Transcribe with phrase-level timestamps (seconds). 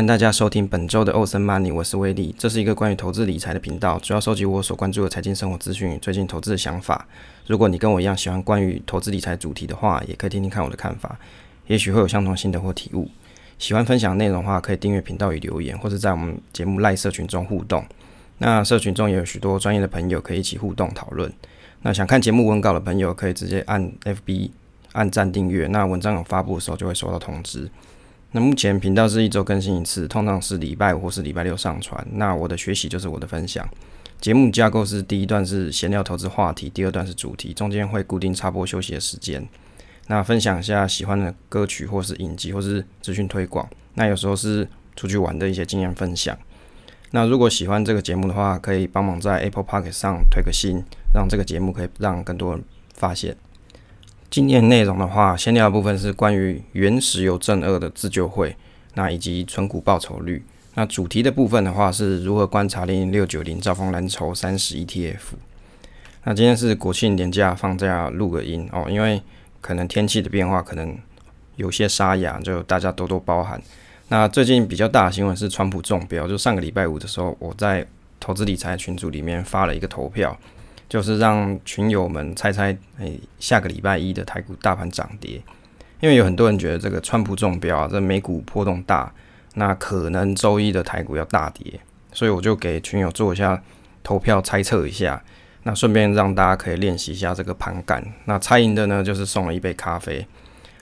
[0.00, 2.34] 欢迎大家收听本周的欧森 Money，我是威利。
[2.38, 7.06] 这是一个关于投资理财的频道，主要收集我所关注的财经生活资讯与最近投资的想法。
[7.46, 11.18] 如果你跟我一样喜欢关于投资理财主题的话，也可以听听看我的看法，
[11.66, 13.10] 也许会有相同心得或体悟。
[13.58, 17.84] 喜欢分享内容的话，可以订阅频道与留言，或者在我们节目赖社群中互动。
[18.38, 21.30] 那社群中也有许多专业的朋友可以一起互动讨论。
[21.82, 24.48] 那想看节目文稿的朋友，可以直接按 FB
[24.92, 27.70] 按赞订阅，那文章有发布的时候就会收到通知。
[28.32, 32.06] 那目前频道是一周更新一次，通常是礼拜五或是礼拜六上传。
[32.12, 33.68] 那我的学习就是我的分享。
[34.20, 39.44] 节目架构是第一段是闲聊投资话题，第二段是主题，中间会固定插播休息的时间。
[40.06, 43.68] 那分享一下喜欢的歌曲或是影集或是资讯推广。
[43.94, 46.36] 那有时候是出去玩的一些经验分享。
[47.10, 52.62] 那如果喜欢这个节目的话，可以帮忙在 Apple Park 上推个新，让这个节目可以让更多人
[52.94, 53.36] 发现。
[54.30, 58.54] 今天内容的话，先聊的部分是关于原石油正二的自救会，
[58.94, 60.40] 那以及存股报酬率。
[60.74, 65.34] 那主题的部分的话，是如何观察零零六九零兆丰蓝筹三十 ETF。
[66.22, 69.20] 那今天是国庆年假放假录个音哦，因为
[69.60, 70.96] 可能天气的变化可能
[71.56, 73.60] 有些沙哑，就大家多多包涵。
[74.10, 77.84] 那最近比较大的新闻是川普中标，就上个礼拜五的时候，我在
[78.20, 80.38] 投资理财群组里面发了一个投票。
[80.90, 85.40] 就是让群友们猜猜，诶，下个礼拜一的台股大盘涨跌，
[86.00, 89.12] 因为有很多人觉得这个川普中标啊，这美股波动大，
[89.54, 91.78] 那可能周一的台股要大跌，
[92.12, 93.62] 所以我就给群友做一下
[94.02, 95.22] 投票猜测一下，
[95.62, 98.04] 那顺便让大家可以练习一下这个盘感。
[98.24, 100.26] 那猜赢的呢，就是送了一杯咖啡。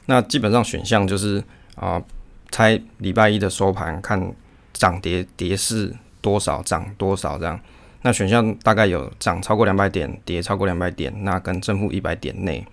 [0.07, 1.45] 那基本上选项就是
[1.75, 2.03] 啊，
[2.51, 4.35] 猜礼拜一的收盘，看
[4.73, 7.61] 涨跌跌势多少，涨多少这样。
[8.03, 12.65] 那选项大概有涨超过两百点，跌超过两百点，那跟正负一百点内，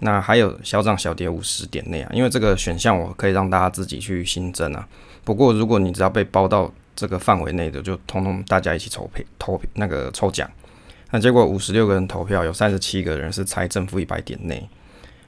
[0.00, 2.10] 那还有小涨小跌五十点内啊。
[2.12, 4.86] 因为这个选项我可以让大家自己去新增啊。
[5.22, 10.50] 不过如果你只要被包到这个范围内的，就通通大家一起筹配投那个抽奖。
[11.12, 14.68] 那结果五十六个人投票，有三十七个人是猜正负一百点内。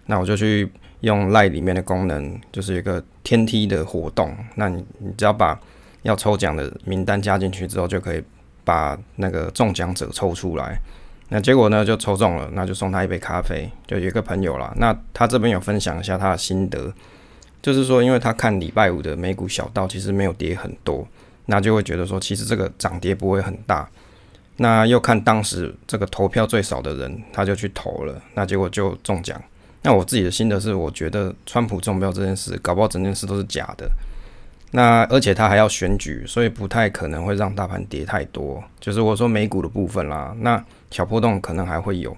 [0.06, 0.68] 那我就去
[1.02, 4.36] 用赖里面的功能，就是一个天梯的活动。
[4.56, 5.56] 那你你只要把
[6.02, 8.20] 要抽奖的名单加进去之后，就可以。
[8.66, 10.77] 把那个中奖者抽出来，
[11.28, 13.71] 那结果呢就抽中了，那就送他一杯咖啡。
[13.87, 16.93] 就有一个朋友啦，那他这边有分享一下他的心得，
[17.62, 21.06] 就是说，因为他看礼拜五的美股小道其实没有跌很多，
[21.44, 23.88] 那就会觉得说，其实这个涨跌不会很大。
[24.56, 29.41] 那又看当时这个投票最少的人，他就去投了，那结果就中奖。
[29.83, 33.88] 那我自己的心得是，我觉得川普中标这件事，搞不好整件事都是假的。
[34.72, 38.62] 那而且他还要选举，所以不太可能会让大盘跌太多。
[38.81, 42.15] 就是我说美股的部分啦，那小波动可能还会有。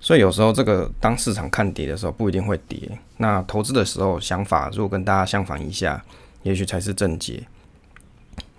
[0.00, 2.78] 所以有时候这个当市场看跌的时候，不一定会跌。
[3.16, 6.00] 那投资的时候想法如果跟大家相反一下，
[6.44, 7.42] 也许才是正解。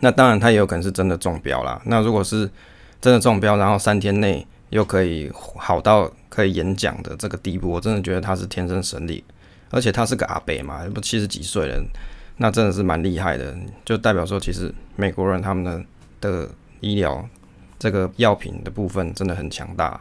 [0.02, 1.82] 那当然他也有可能是真的中标啦。
[1.86, 2.50] 那如果是
[3.00, 9.24] 真的中标，然后三天内又可以好到可以演讲的这个地步，我真的觉得他是天生神力。
[9.72, 11.82] 而且他是个阿伯嘛，不七十几岁了。
[12.42, 15.84] 那真的是蛮厉害的，就代表说，其实美国人他们的
[16.22, 17.28] 的医疗
[17.78, 20.00] 这个药品的部分真的很强大。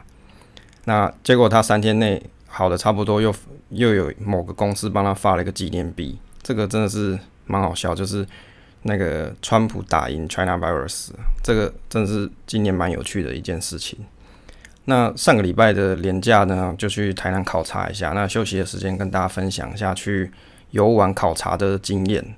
[0.85, 3.35] 那结果他三天内好的差不多，又
[3.71, 7.93] 又有某个公司帮他发了一个纪念币，这个真的是蛮好笑。
[7.93, 8.25] 就是
[8.83, 11.09] 那个川普打赢 China Virus，
[11.43, 13.99] 这个真的是今年蛮有趣的一件事情。
[14.85, 18.11] 那上个礼拜的年假呢，就去台南考察一下。
[18.11, 20.31] 那休息的时间跟大家分享一下去。
[20.71, 22.35] 游玩考察的经验。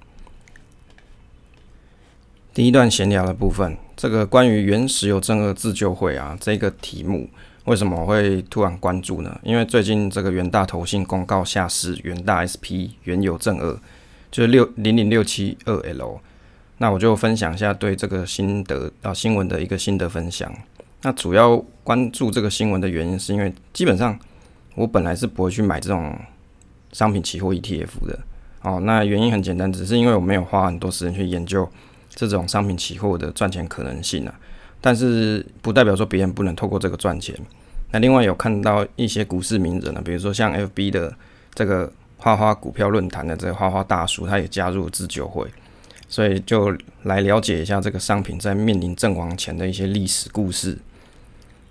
[2.54, 7.30] 第一段闲聊的部分，这个关于原石油正二自救会啊，这个题目
[7.64, 9.40] 为什么我会突然关注呢？
[9.42, 13.80] 因为最近这个元大投信公告下市元大 SP 原油正二，
[14.30, 16.20] 就是六零零六七二 L。
[16.78, 20.54] 那我就分享一下对这个心得啊新闻的一个心得分享。
[21.04, 24.20] 那主要关注这个新闻的原因，是因为基本上
[24.76, 26.14] 我本来是不会去买这种。
[26.92, 28.20] 商品期货 ETF 的
[28.62, 31.68] 哦，那原因很简单，只是因为我没有花很多时间去研究
[32.10, 34.40] 这种商品期货的赚钱可能性啊。
[34.80, 37.36] 但是不代表说别人不能透过这个赚钱。
[37.92, 41.16] 那另外有看到一些股市名人呢，比如说像 FB 的
[41.54, 45.48] 这个花花股票论坛的这个花花大叔，他也加入自救会，
[46.08, 50.78] 所以就来了解一下这个商品在面临阵亡前的一些历史故事。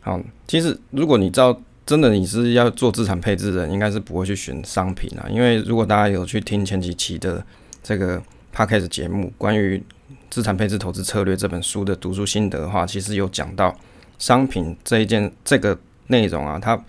[0.00, 1.56] 好，其实如果你知道。
[1.86, 5.26] 真的，你是要做资产配置的，应该是不会去选商品啊。
[5.28, 7.44] 因为如果大家有去听前几期的
[7.82, 8.22] 这个
[8.54, 9.82] podcast 节目，关于
[10.28, 13.76] 资产配置投资策略这本书的读书心得的话，其实有讲到
[14.18, 16.80] 商品这一件这个内容啊，它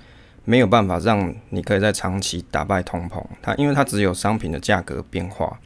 [0.46, 5.60] 没有办法让你可以在长期打败通膨，它因为它只有商品的价格变化，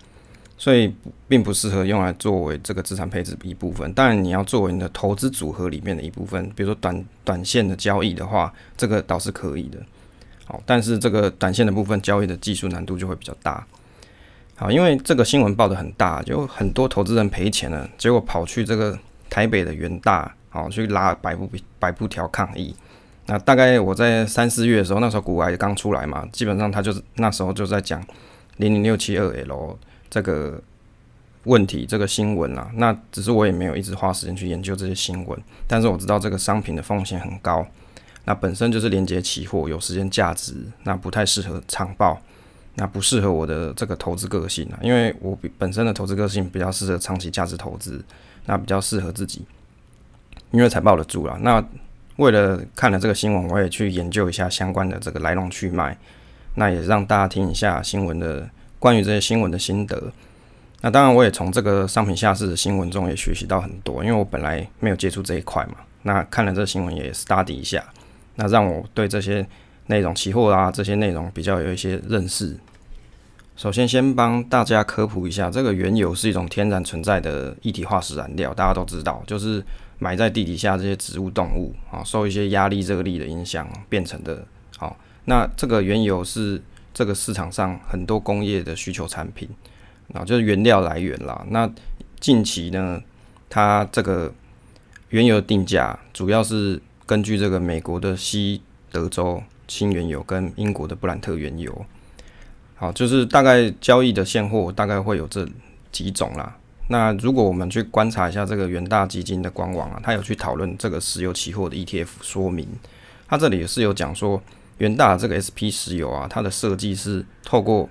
[0.58, 0.94] 所以
[1.28, 3.92] 并不适合用来作为这个资产配置一部分。
[3.94, 9.80] 当然，你要作为你的投资组合里面的一部分，比如说短短线的交易的话，这个倒是可以的。
[10.46, 13.66] 好，但是这个短线的部分交易的技术难度就会比较大。
[14.56, 18.98] 好，因为这个新闻报的很大，就很多投资人赔钱了，结果跑去这个
[19.30, 22.74] 台北的元大，好去拉百步百步条抗议。
[23.26, 28.02] 那大概我在三四月的时候，那时候股癌刚出来嘛，基本上他就是那时候就在讲
[28.58, 29.78] 零零六七二 L
[30.16, 30.62] 这个
[31.44, 32.72] 问题，这个新闻啦。
[32.76, 37.68] 那只是我也没有一直花时间去研究这些新闻，但是我知道这个商品的风险很高。
[38.24, 42.18] 那本身就是连接期货，有时间价值，那不太适合长报，
[42.76, 48.02] 那不适合我的这个投资个性啊，因为我本身的投资个性比较适合长期价值投资，
[48.46, 49.44] 那比较适合自己，
[50.52, 51.38] 因为才抱得住啦。
[51.42, 51.62] 那
[52.16, 55.98] 为了看了这个新闻，我也去研究一下相关的这个来龙去脉，
[56.56, 58.50] 那也让大家听一下新闻的
[58.86, 60.00] 关于这些新闻的心得。
[60.82, 65.78] 那当然，我也从这个商品下市的新闻中也学习到很多，因为我本来没有接触这一块嘛。
[66.04, 67.84] 那看了这新闻也 study 一下。
[68.36, 69.44] 那让我对这些
[69.88, 72.56] 内容、期货啊这些内容比较有一些认识。
[73.58, 79.66] 首先，先帮大家科普一下，这个原油是一种天然存在的一体化石燃料，大家都知道，就是
[79.98, 84.46] 埋在地底下这些植物、动物啊，受一些压力、热力的影响变成的。
[84.78, 86.62] 好，那这个原油是
[86.96, 89.48] 这个市场上很多工业的需求产品，
[90.16, 91.46] 啊，就是原料来源啦。
[91.50, 91.70] 那
[92.20, 93.00] 近期呢，
[93.48, 94.34] 它这个
[95.10, 96.82] 原油定价主要是。
[97.08, 101.86] 根据这个美国的西德州新原油跟英国的布兰特原油，
[102.74, 105.48] 好，就是大概交易的现货大概会有这
[105.92, 106.58] 几种啦。
[106.88, 112.68] 那如果我们去观察一下这个元大基金的官网啊，它有去讨论这个石油期货的 ETF 说明，
[113.28, 114.42] 它这里也是有讲说
[114.78, 117.90] 元大这个 SP 石油啊，它的设计是透过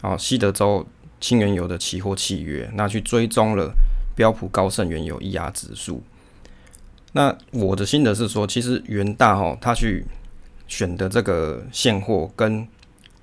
[0.00, 0.86] 啊西德州
[1.20, 3.72] 轻原油的期货契约，那去追踪了
[4.16, 6.02] 标普高盛原油 ER 指数。
[7.12, 10.04] 那我的心得是说，其实元大哈，他去
[10.66, 12.66] 选的这个现货跟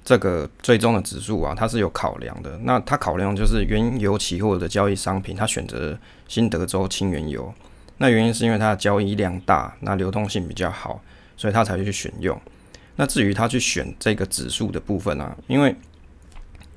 [0.03, 2.57] 这个最终的指数啊，它是有考量的。
[2.63, 5.97] 那他考量就是原油期货的交易商品，他选择
[6.27, 7.53] 新德州轻原油。
[7.97, 10.99] 那原因是因为它的交易量大，那流动性比较好，
[11.37, 12.39] 所以他才去选用。
[13.01, 15.75] 那至于他去选这个指数的部分啊，因为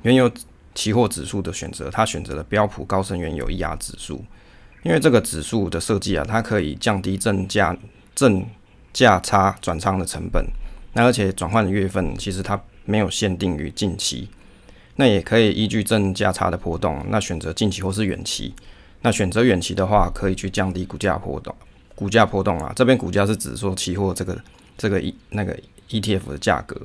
[0.01, 0.31] 原油
[0.75, 4.25] 期货指数的选择，他选择了标普高盛原油 ER 指数。
[4.85, 7.77] 因为这个指数的设计啊，它可以降低正价
[8.15, 8.43] 正
[8.95, 10.43] 价差转仓的成本，
[10.95, 14.31] 那而且转换的月份其实它没有限定于近期，
[14.97, 18.55] 那也可以依据正价差的波动，那选择近期或是远期。
[19.03, 21.55] 那选择远期的话，可以去降低股价波动。
[21.95, 24.39] 股价波动啊，这边股价是指说期货这个
[24.79, 25.59] 这个一那个
[26.01, 26.81] ETF 的价格。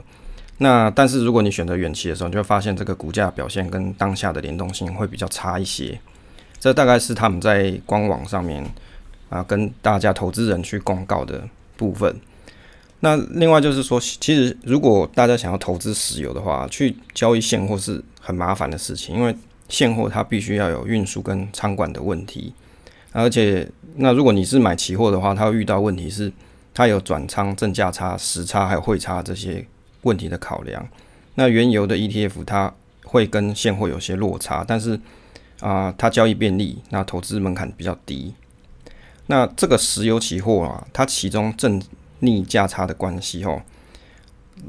[0.60, 6.00] 那但是如果你选择远期的时候，你就会发现这个股价表现跟当下的联动性会比较差一些。
[6.60, 8.64] 这大概是他们在官网上面
[9.30, 11.48] 啊，跟大家投资人去公告的
[11.78, 12.14] 部分。
[13.00, 19.34] 那另外就是说，其实如果大家想要投资石油的话，去交易现货是很麻烦的事情，因为
[19.70, 22.54] 现货它必须要有运输跟仓管的问题，
[23.14, 26.30] 而且那如果你是买期货的话，它会遇到问题是
[26.74, 29.66] 它有转仓、正价差、时差还有汇差这些
[30.02, 30.88] 问题的考量。
[31.36, 32.74] 那原油的 ETF 它
[33.04, 35.00] 会跟现货有些落差，但是
[35.60, 38.34] 啊，它交易便利，那投资门槛比较低。
[39.28, 41.82] 那这个石油期货啊，它其中正
[42.20, 43.62] 逆价差的关系哦，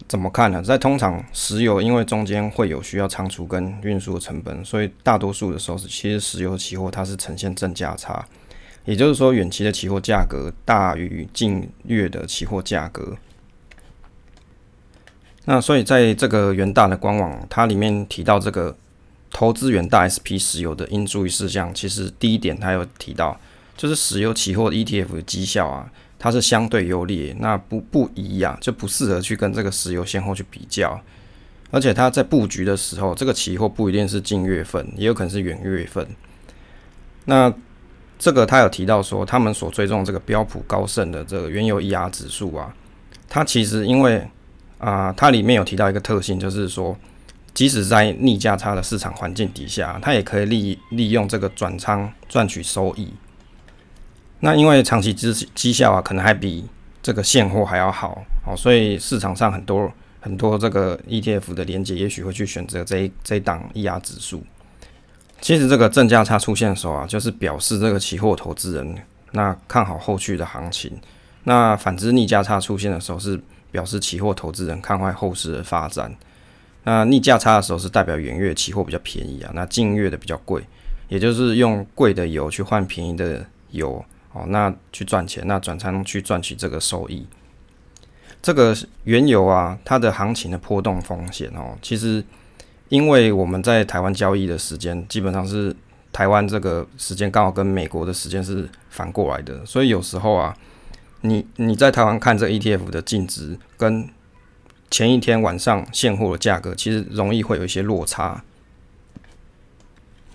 [0.07, 0.63] 怎么看呢？
[0.63, 8.25] 在通常石油因为中间会有需要仓储跟运输的成本，所以大多数的时候是其实石油期货它是呈现正价差，
[8.91, 13.17] 也就是说远期的期货价格大于近月的期货价格。
[15.45, 18.77] 那所以在这个元大的官网，它里面提到这个。
[19.33, 23.41] 投资元大 SP 石油的应注意事项，其实第一点它有提到，
[23.77, 31.01] 就是石油期货 ETF 的绩效啊，它是相对优劣，那不不一样，就不适合去跟这个石油现货去比较。
[31.71, 36.05] 而且它在布局的时候，这个期货不一定是近月份，也有可能是远月份。
[37.27, 37.55] 那
[38.21, 42.73] 这个他有提到说，他们所追踪这个标普高盛的这个原油 ER 指数啊，
[43.29, 44.25] 它其实因为
[44.79, 46.97] 啊，它里面有提到一个特性，就是说。
[47.53, 53.13] 即使在逆价差的市场环境底下，它也可以利利用这个转仓赚取收益。
[54.39, 56.65] 那因为长期绩绩效啊，可能还比
[57.03, 64.45] 这个现货还要好，好，所以市场上很多很多这个 ETF 的连接，也许会去选择这一这档 ER 指数。
[65.41, 68.95] 其实这个正价差出现的时候啊，就是表示这个期货投资人
[69.33, 70.91] 那看好后续的行情；
[71.45, 76.15] 那反之逆价差出现的时候，是表示期货投资人看坏后市的发展。
[76.85, 80.63] 那逆价差的时候是代表远月期货比较便宜啊，那近月的比较贵，
[81.09, 87.27] 也就是用贵的油去换便宜的油哦，那去赚钱，那转仓去赚取这个收益。
[88.43, 92.25] 这个原油啊，它的行情的波动风险哦，其实
[92.91, 95.75] 因为我们在台湾交易的时间基本上是
[96.13, 100.55] 台湾这个时间刚好跟美国的时间是反过来的，所以有时候啊，
[101.23, 104.07] 你你在台湾看这 ETF 的净值跟
[104.91, 108.45] 前一天晚上现货的价格，其实容易会有一些落差。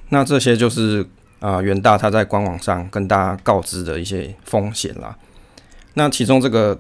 [0.09, 1.05] 那这些就是
[1.39, 5.17] 啊，元大他在官网上跟大家告知的一些风险啦。
[5.93, 6.79] 那其中这个。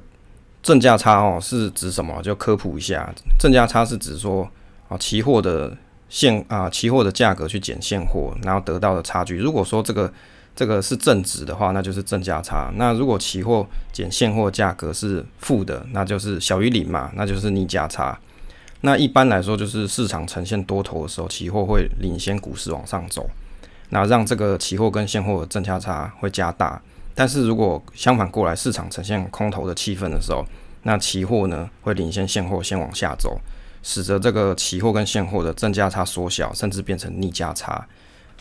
[0.63, 2.19] 正价差哦是指什么？
[2.23, 4.49] 就科普一下，正价差是指说
[4.87, 5.75] 啊，期货的
[6.09, 9.37] 现啊，期货的价格去减现货，然后得到的差距。
[9.37, 10.11] 如果说这个
[10.55, 12.71] 这个是正值的话，那就是正价差。
[12.75, 18.17] 那如果期货减现货价格是负的，那就是小于零嘛，那就是逆价差。
[18.81, 23.27] 那一般来说，就是市场呈现多头的时候，期货会领先股市往上走，
[23.89, 26.79] 那让这个期货跟现货的正价差会加大。
[27.15, 30.45] 但是如果相反过来，市场呈现空头的气氛的时候，
[30.83, 33.39] 那期货呢会领先现货先往下走，
[33.87, 37.87] 使得这个期货跟现货的正价差缩小，甚至变成逆价差。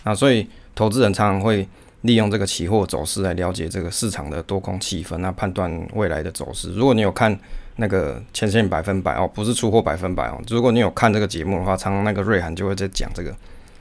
[0.05, 1.69] 那所以投资人常常会
[2.01, 6.73] 利用这个期货走势来了解这个市场的多空气氛，那判断未来的走势。
[6.73, 7.39] 如果你有看
[7.77, 13.37] 那个前线百分百哦，不是出货百分百哦，如果你有看这个节目的话，常常那个瑞涵就会在讲这个，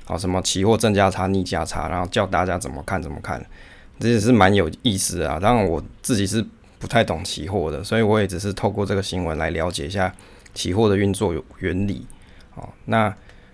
[0.08, 3.42] 哦什么期货正价差、逆价差，然后教大家怎么看怎么看。
[4.00, 5.40] 这也是蛮有意思啊！
[5.40, 6.44] 当然我自己是
[6.80, 10.14] 不太懂期货的，所以我也只是透过这个新闻来了解一下
[10.54, 12.06] 期货的运作有原理。
[12.56, 13.14] 哦，那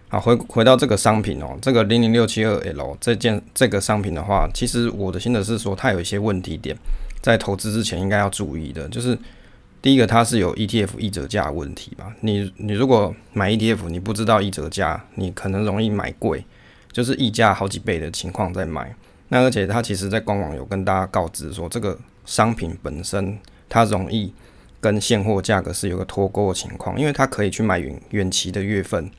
[0.10, 6.75] 好回回到这个商品哦，这个零零六七二 L 这件这个商品的话，其实我的心得是说它有一些问题点，
[7.22, 9.18] 在投资之前应该要注意的，就是
[9.82, 12.13] 第一个它是有 ETF 溢折价问题吧。
[12.22, 16.44] 你你如果买 ETF，你不知道溢折价，你可能容易买贵，
[16.91, 18.94] 就是溢价好几倍的情况在买。
[19.29, 23.38] 那而且它其实，在官网有跟大家告知说，这个商品本身
[23.70, 24.34] 它容易
[24.79, 29.09] 跟现货价格是有个脱钩的情况，因为它可以去买远远期的月份，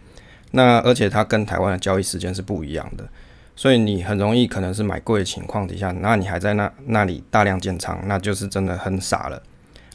[0.52, 3.08] 那而且它跟台湾的交易时间是不一样的，
[3.54, 9.42] 所以你很容易可能是买贵的情况底下，那你还在那那里大量建仓，那就是真的很傻了。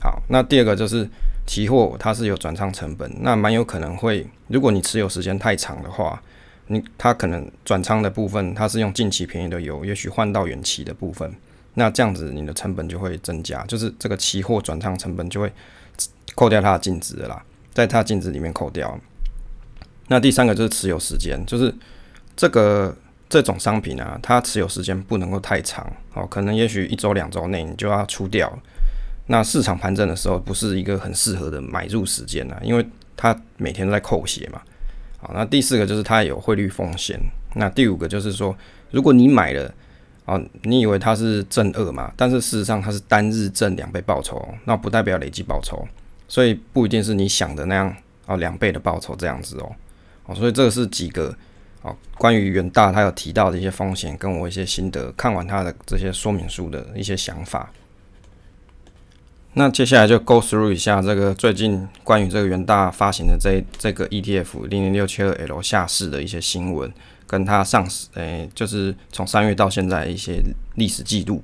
[0.01, 1.09] 好，那第二个就是
[1.45, 6.21] 期货它是有转仓成本，那蛮有可能会，如果你持有时间太长的话。
[6.67, 11.31] 你它可能转仓的部分，它是用近期便宜的油，也许换到远期的部分，
[11.75, 15.51] 那这样子你的成本就会增加，就是这个期货转仓成本就会
[16.33, 18.99] 扣掉它的净值啦，在它净值里面扣掉。
[20.07, 21.73] 那第三个就是持有时间，就是
[22.35, 22.95] 这个
[23.27, 28.51] 这种商品啊，它持有时间不能够太长哦，可能也许一周两周内你就要出掉。
[29.27, 34.61] 那市场盘整的时候，不是一个很适合的买入时间啊，因为它每天都在扣血嘛。
[35.17, 37.19] 好，那第四个就是它有汇率风险。
[37.55, 38.55] 那第五个就是说，
[38.91, 39.73] 如果你买了，
[40.25, 42.11] 啊，你以为它是正二嘛？
[42.17, 45.87] 但是事实上它是单日正两倍报酬，那不代表累计报酬，
[46.27, 49.71] 所以不一定是你想的那样啊，两倍的报酬这样子哦。
[50.25, 51.35] 哦，所以这个是几个
[51.83, 57.71] 哦，关于远大他有提到的一些风险，跟我一些心得，看完他的这些说明书的一些想法。
[59.57, 66.91] 那接下来就 go through 一下这个最近关于这个元大发行的这这个 ETF 零零六七二 L 下市的一些新闻，
[67.27, 70.41] 跟它上市，诶，就是从三月到现在一些
[70.75, 71.43] 历史记录。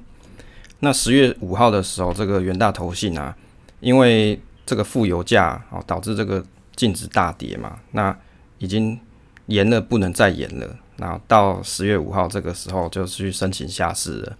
[0.79, 3.35] 那十月五号的时候，这个元大投信啊，
[3.79, 6.43] 因为这个负油价哦，导致这个
[6.75, 8.17] 净值大跌嘛，那
[8.57, 8.99] 已经
[9.45, 14.37] 延了不能再延了，然后到十月五号这个时候就去申请下市了。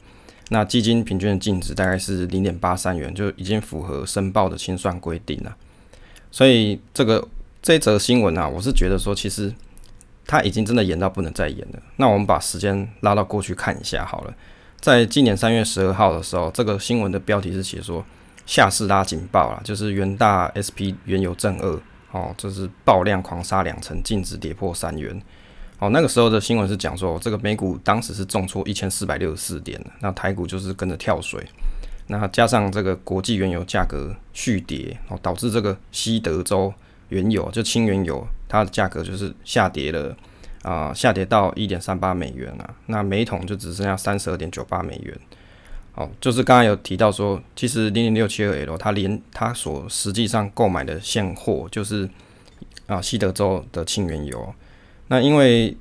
[0.49, 5.55] 那基金平均的净值大概是零点八三元，就已经符合申报的清算规定了。
[6.31, 7.27] 所以这个
[7.61, 9.53] 这则新闻啊，我是觉得说，其实
[10.31, 11.79] 它已经真的演到不能再演了。
[11.97, 14.33] 那我们把时间拉到过去看一下好了。
[14.79, 18.01] 在今年三月十二号的时候，这个新闻的标题是写说
[18.45, 21.77] 下市拉警报啊，就是元大 SP 原油正二
[22.13, 25.21] 哦，就是爆量狂杀两成，净值跌破三元。
[25.79, 31.45] 哦，那个时候的新闻是讲说，这个美股当时是重挫一千四百六十四点那台股就是跟着跳水，
[32.07, 36.73] 那加上这个国际原油价格续跌，哦，导致这个西德州
[37.09, 40.13] 原油就轻原油，它的价格就是下跌了，
[40.61, 45.17] 啊，下跌到一点三八美元啊，那每桶就只剩下三十二点九八美元。
[45.95, 52.09] 哦，就是刚刚有提到说，其实零零六七二 L 它连它所实际上购买的现货就是
[52.87, 54.53] 啊西德州的轻原油。
[55.07, 55.77] 那因为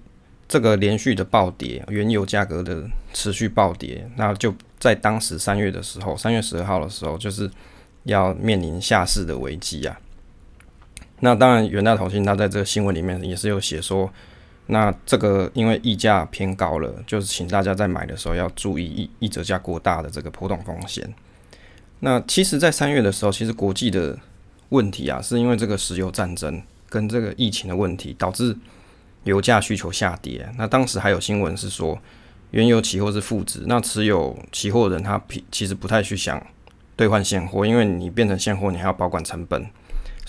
[0.48, 7.50] 这个连续的暴跌，原油价格的持续暴跌，那就在当时三月的时候，三月十二号的时候，就是
[8.04, 9.98] 要面临下市的危机啊。
[11.20, 14.10] 那当然，元大投信它在这个新闻里面也是有写说，
[14.66, 21.12] 那这个因为溢价偏高了，就是请大家在买的时候要注意溢溢折价过大的这个波动风险。
[22.00, 24.18] 那其实，在三月的时候，其实国际的
[24.70, 28.56] 问题啊，是因为这个石油战争跟这个疫情的问题，导致
[29.24, 30.50] 油价需求下跌。
[30.56, 31.98] 那当时还有新闻是说，
[32.52, 35.20] 原油期货是负值，那持有期货人他
[35.52, 36.42] 其实不太去想
[36.96, 39.66] 兑换现货，因为你变成现货，你还要保管成本。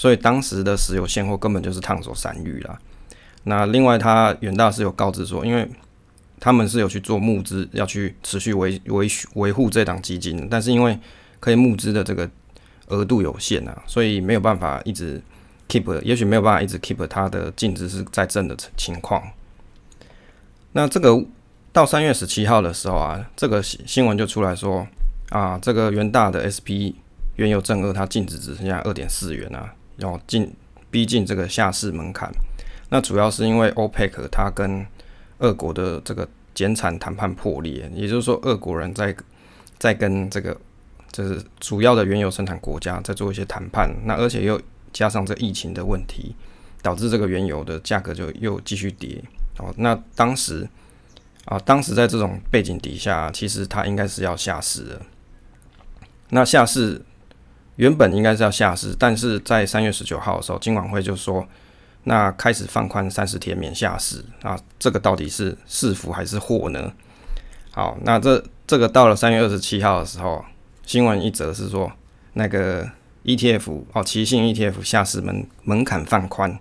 [0.02, 2.76] 所以当时的石油现货根本就是烫手山芋啦。
[3.44, 5.70] 那另外，他远大是有告知说，因为
[6.40, 10.98] 他们是有去做募资，要去持续维维维护这档基金，但是因为
[11.40, 12.28] 可以募资的这个
[12.88, 15.22] 额度有限啊，所以没有办法一直
[15.70, 19.22] keep，也许没有办法一直 keep 它的净值是在正的情况。
[20.72, 21.24] 那这个
[21.72, 24.88] 到三月十七号的时候啊，这个新新闻就出来说
[25.30, 26.98] 啊，这个元大的 SP
[27.36, 29.72] 原油正二它净值只剩下二点四元啊。
[30.02, 30.54] 要进
[30.90, 32.30] 逼近这个下市门槛，
[32.90, 34.86] 那主要是因为 OPEC 它跟
[35.40, 39.16] 俄国的这个减产谈判破裂，也就是说，俄国人在
[39.80, 40.56] 在跟这个
[41.12, 46.36] 就是主要的原油生产国家在做一些谈判，那而且又加上这疫情的问题，
[46.82, 49.24] 导致这个原油的价格就又继续跌。
[49.60, 50.68] 哦，那当时
[51.46, 55.02] 啊，当时在这种背景底下，其实它应该是要下市的。
[56.30, 57.02] 那下市。
[57.78, 61.48] 原本应该是要下市，但是在三月十九号的时候，金管会就说，
[62.04, 66.92] 那开始放宽三十天免下市啊，这个到底是是福还是祸呢？
[67.72, 70.44] 好，那这这个到了三月二十七号的时候，
[70.86, 71.92] 新闻一则是说，
[72.34, 72.88] 那个
[73.24, 76.54] ETF 哦，奇信 ETF 下市门门槛放宽，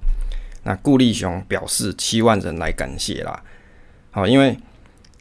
[0.63, 3.43] 那顾立雄表示七万人来感谢啦。
[4.13, 4.57] 好，因为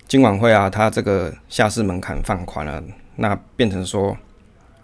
[0.07, 2.81] 金管会啊，它这个下市门槛放宽了，
[3.15, 4.15] 那变成说。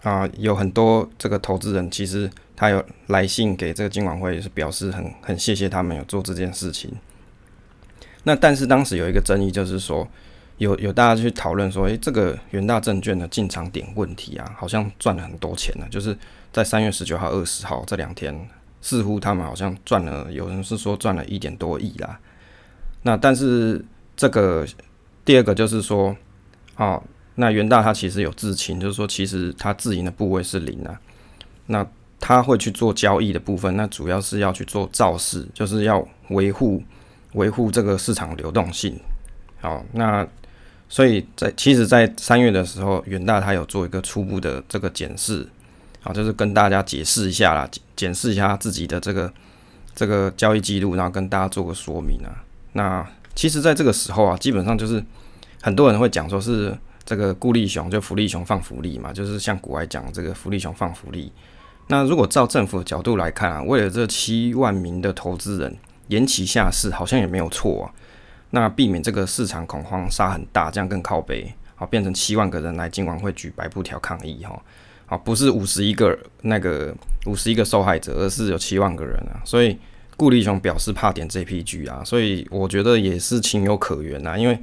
[0.06, 6.92] 啊，有很多这个投资人，其实他有来信给这个金管会，是表示很很谢谢他们有做这件事情。
[8.22, 10.06] 那但是当时有一个争议，就是说
[10.58, 15.84] 有有大家去讨论说，诶，这个元大证券的进场点问题啊，好像赚了很多钱呢。
[15.90, 16.16] 就是
[16.52, 18.32] 在三月十九号、二十号这两天，
[18.80, 22.16] 似乎他们好像赚了，有人是说赚了一点多亿啦。
[23.02, 23.84] 那但是
[24.16, 24.64] 这个
[25.24, 26.16] 第二个就是说，
[26.76, 27.02] 啊。
[27.36, 30.98] 那元大他其实有自清，就是说其实他自营的部位是零啊。
[31.66, 31.86] 那
[32.18, 36.82] 他会去做交易的部分，那主要是要去做造势，就是要维护
[37.32, 38.98] 维护这个市场流动性。
[39.60, 40.26] 好，那
[40.88, 45.46] 所以在其实，在三月的时候，元大他有做一个初步的这个检视，
[46.04, 49.30] 啊，就是跟大家解释一下啦，检视一下自己的这个
[49.94, 52.30] 这个交易记录，然后跟大家做个说明啊。
[52.72, 55.04] 那其实，在这个时候啊，基本上就是
[55.60, 56.74] 很多人会讲说是。
[57.06, 61.32] 这个顾立雄就福利熊放福利嘛，就是像古外讲这个福利熊放福利。
[61.86, 65.72] 那如果照政府的角度来看啊，为了这七万名的投资人
[66.08, 67.94] 延期下市，好像也没有错啊。
[68.50, 74.60] 那避免这个市场恐慌杀很大，这样更靠背，好变成七万个人来金管会举白布条抗议哈。
[75.06, 76.92] 好，不是五十一个那个
[77.26, 79.38] 五十一个受害者，而是有七万个人啊。
[79.44, 79.78] 所以
[80.16, 84.58] 顾立雄表示怕点这批剧啊，所以我觉得也是情有可原啊，因为。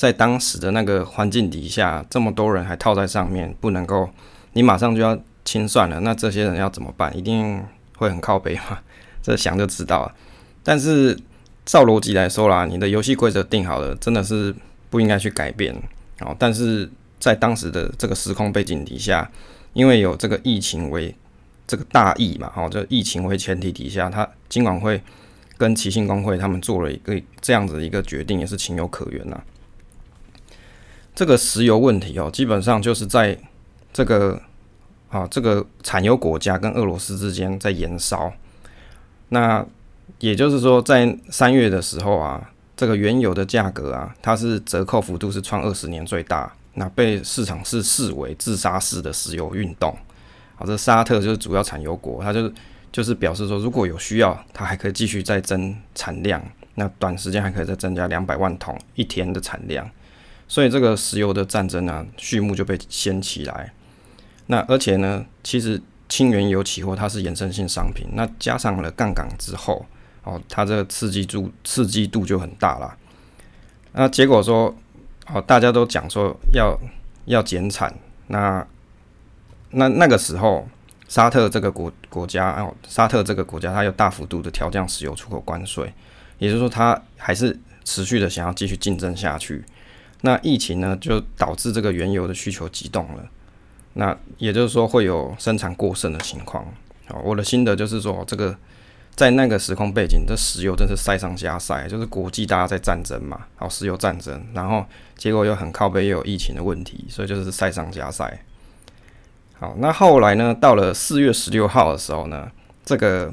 [0.00, 4.08] 在当时的那个环境底下，这么多人还套在上面，不能够，
[4.54, 7.14] 你马上就要清算了，那这些人要怎么办？
[7.14, 7.62] 一定
[7.98, 8.78] 会很靠背嘛，
[9.22, 10.14] 这想就知道了。
[10.62, 11.14] 但是
[11.66, 14.54] 照逻辑来说啦，你的游戏规则定好了，真的是
[14.88, 15.76] 不应该去改变
[16.20, 16.34] 哦。
[16.38, 19.30] 但是在当时的这个时空背景底下，
[19.74, 21.14] 因为有这个疫情为
[21.66, 25.02] 这个大疫嘛，哦，这疫情为前提底下，他金管会
[25.58, 29.38] 跟奇信工会他们做了一个这样子一个决定，也是情有可原呐。
[31.20, 33.36] 这个石油问题哦，基本上就是在
[33.92, 34.40] 这个
[35.10, 38.32] 啊，这个产油国家跟俄罗斯之间在燃烧。
[39.28, 39.62] 那
[40.20, 49.94] 也就是说，在三月的时候啊，这个原油的价格啊，它是折扣幅度是创二十年最大，那被市场是视为自杀式的石油运动。
[50.54, 52.52] 好，这沙特就是主要产油国，它就是
[52.90, 56.42] 就是表示说，如果有需要，它还可以继续再增产量，
[56.76, 59.86] 那短时间还可以再增加两百万桶一天的产量。
[60.50, 63.72] 所以这个石油的战争啊，序幕就被掀起来。
[64.46, 69.86] 那而且呢，其实轻原油期货它是衍生性商品，那加上了杠杆之后，
[70.24, 72.96] 哦，它这个刺激度刺激度就很大了。
[73.92, 74.74] 那结果说，
[75.32, 76.76] 哦，大家都讲说要
[77.26, 77.94] 要减产，
[78.26, 78.66] 那
[79.70, 80.68] 那那个时候，
[81.06, 85.94] 沙特这个国国家哦，沙特这个国家它又大幅度的调降石油出口关税，
[86.38, 89.64] 也就是说，它还是持续的想要继续竞争下去。
[90.22, 93.24] 那疫情呢，就导致这个原油的需求急动了。
[93.94, 96.64] 那也就是说，会有生产过剩的情况。
[97.06, 98.56] 好，我的心得就是说，这个
[99.16, 108.40] 在那个时空背景，这石油真是塞上加塞，就是国际大家在战争嘛，好，石油战争，然后结果又很靠背，又有疫情的问题，所以就是塞上加塞。
[109.58, 112.50] 好，那后来呢，到了四月十六号的时候呢，
[112.84, 113.30] 这个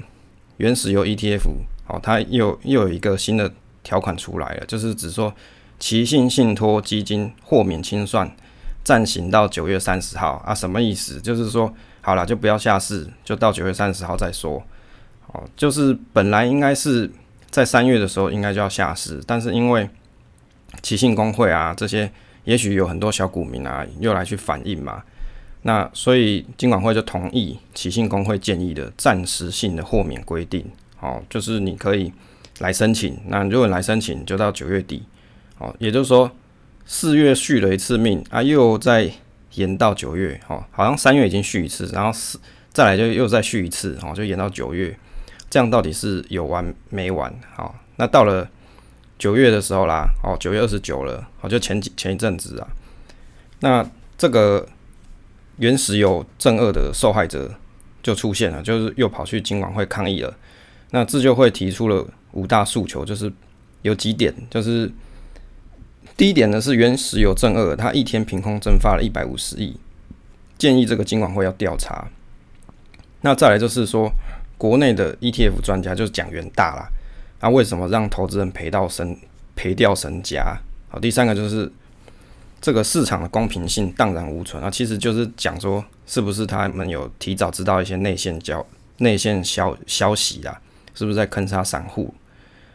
[0.58, 1.43] 原石油 ETF，
[1.86, 5.34] 好，它又又有一个新的条款出来了，就是只说，
[5.79, 8.35] 奇信信托基金豁免清算，
[8.83, 11.21] 暂行到九月三十号啊，什么意思？
[11.21, 14.63] 就是说，好了，就不要下市，就到九月三十号再说。
[15.27, 17.11] 哦，就是本来应该是
[17.49, 19.89] 在三月的时候应该就要下市，但是因为
[20.81, 22.09] 奇信工会啊这些，
[22.45, 25.03] 也许有很多小股民啊又来去反映嘛，
[25.63, 30.65] 那所以金管会就同意奇信工会建议的暂时性的豁免规定，
[31.01, 32.13] 哦，就是你可以
[32.59, 35.03] 来申请，那如果来申请就到九月底，
[35.60, 36.32] 哦，也就是说
[36.86, 39.12] 四月续了一次命啊，又再
[39.54, 42.39] 延到九月，哦，好像三月已经续一次，然后四
[42.72, 44.98] 再来就又再续一次，哦，就延到九月。
[45.50, 47.34] 这样到底是有完没完？
[47.56, 48.48] 好，那到了
[49.17, 52.67] 九月的时候啦，哦，九月二十九了，哦，就前几前一阵子啊，
[53.62, 54.67] 那这个
[55.58, 57.50] 原石油正二的受害者
[58.04, 60.36] 就出现了，就是又跑去金管会抗议了。
[60.91, 63.32] 那自救会提出了五大诉求，就是
[63.84, 64.91] 有几点，就是
[66.17, 69.77] 第一点呢是原石油正二，它一天凭空蒸发了一百五十亿，
[70.58, 72.10] 建议这个金管会要调查。
[73.21, 74.12] 那再来就是说。
[74.60, 76.89] 国内的 ETF 专家就是讲元大啦，
[77.41, 79.15] 那为什么让投资人赔到身
[79.56, 80.58] 赔掉身家？
[80.89, 81.71] 好，第三个就是
[82.60, 88.65] 这个市场的公平性荡然无存啊，其实就是讲说是不是他们有提早知道一些内线交
[88.97, 90.60] 内线消消息啦，
[90.95, 92.12] 是不是在坑杀散户？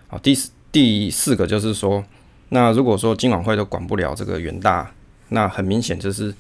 [0.06, 0.38] 好，第
[0.70, 2.04] 第四个就是说，
[2.54, 4.92] 那如果说今晚会都管不了这个远大，
[5.30, 6.34] 那很明显就是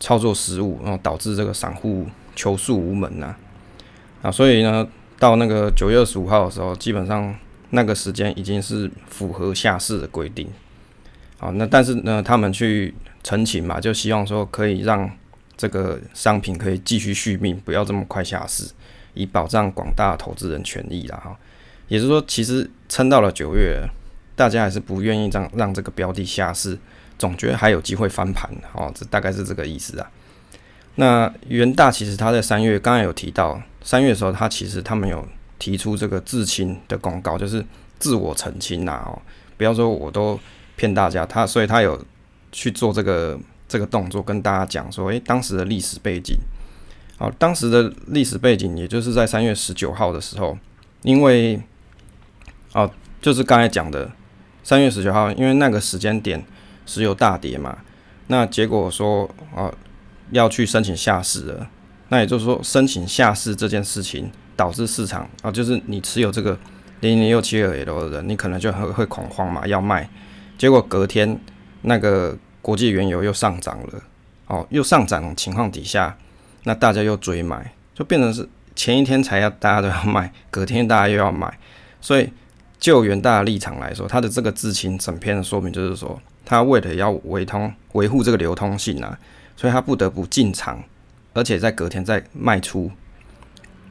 [0.00, 2.04] 操作失误，然后导致这个散户
[2.34, 3.36] 求诉无门呐。
[4.22, 4.84] 啊，所以呢，
[5.20, 7.32] 到那个九月二十五号的时候，基本上
[7.70, 10.48] 那个时间已经是符合下市的规定。
[11.38, 15.08] 好，那但是呢，他们去澄清嘛，就希望说可以让
[15.56, 18.68] 这个商品可以继续续命，不要这么快下市，
[19.14, 21.16] 以保障广大投资人权益啦。
[21.22, 21.38] 哈，
[21.86, 23.88] 也就是说，其实撑到了九月，
[24.36, 26.78] 大家还是不愿意让让这个标的下市，
[27.18, 28.48] 总觉得还有机会翻盘。
[28.72, 30.08] 哦，这大概是这个意思啊。
[30.94, 33.60] 那元大其实他在三月刚才有提到。
[33.82, 35.24] 三月的时候，他其实他们有
[35.60, 37.64] 提出这个自清的公告，就是
[38.00, 39.22] 自我澄清呐哦，
[39.56, 40.36] 不要说我都
[40.74, 42.04] 骗大家，他所以他有
[42.50, 46.36] 去做这个这个动作，跟大家讲说，诶，当时的历史背景，
[47.16, 50.58] 好，当时的历史背景，也就是在三月十九号的时候，
[51.02, 51.62] 因为
[52.72, 52.90] 哦，
[53.22, 54.10] 就是刚才讲的
[54.66, 56.44] 三月十九号，因为那个时间点
[56.86, 57.78] 石油大跌嘛，
[58.26, 59.72] 那结果说哦
[60.32, 61.70] 要去申请下市了。
[62.08, 66.58] 那也就是说，申请下市这件事情导致市场啊，就是你持有这个
[66.98, 70.10] 零零六七二 L 的人，你可能就很会恐慌嘛，要卖。
[70.58, 71.38] 结果隔天
[71.82, 74.02] 那个国际原油又上涨了，
[74.48, 76.18] 哦，又上涨情况底下，
[76.64, 81.56] 那大家又追买，就变成是前一天才要大家都要卖，隔天大家又要买。
[82.00, 82.28] 所以
[82.86, 89.18] 就元大的立场来说，他的这个知情整篇的说明就是说，他为了要维通维护这个流通性啊，
[89.56, 90.80] 所以他不得不进场。
[91.34, 92.88] 而且在隔天再卖出，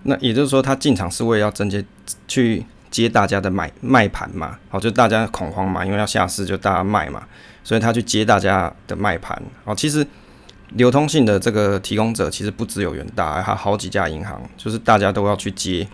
[0.04, 1.84] 那也就是说，他进场是为了要直接
[2.26, 4.58] 去接大家的买卖盘嘛？
[4.70, 7.28] 好，就大家恐慌嘛，因为要下市，就大家卖嘛，
[7.66, 9.38] 所以他去接大家的卖盘。
[9.66, 10.08] 好，其实
[10.70, 15.86] 流通性的这个提供者其实不只有元大，还有好几家银行，就是大家都要去接。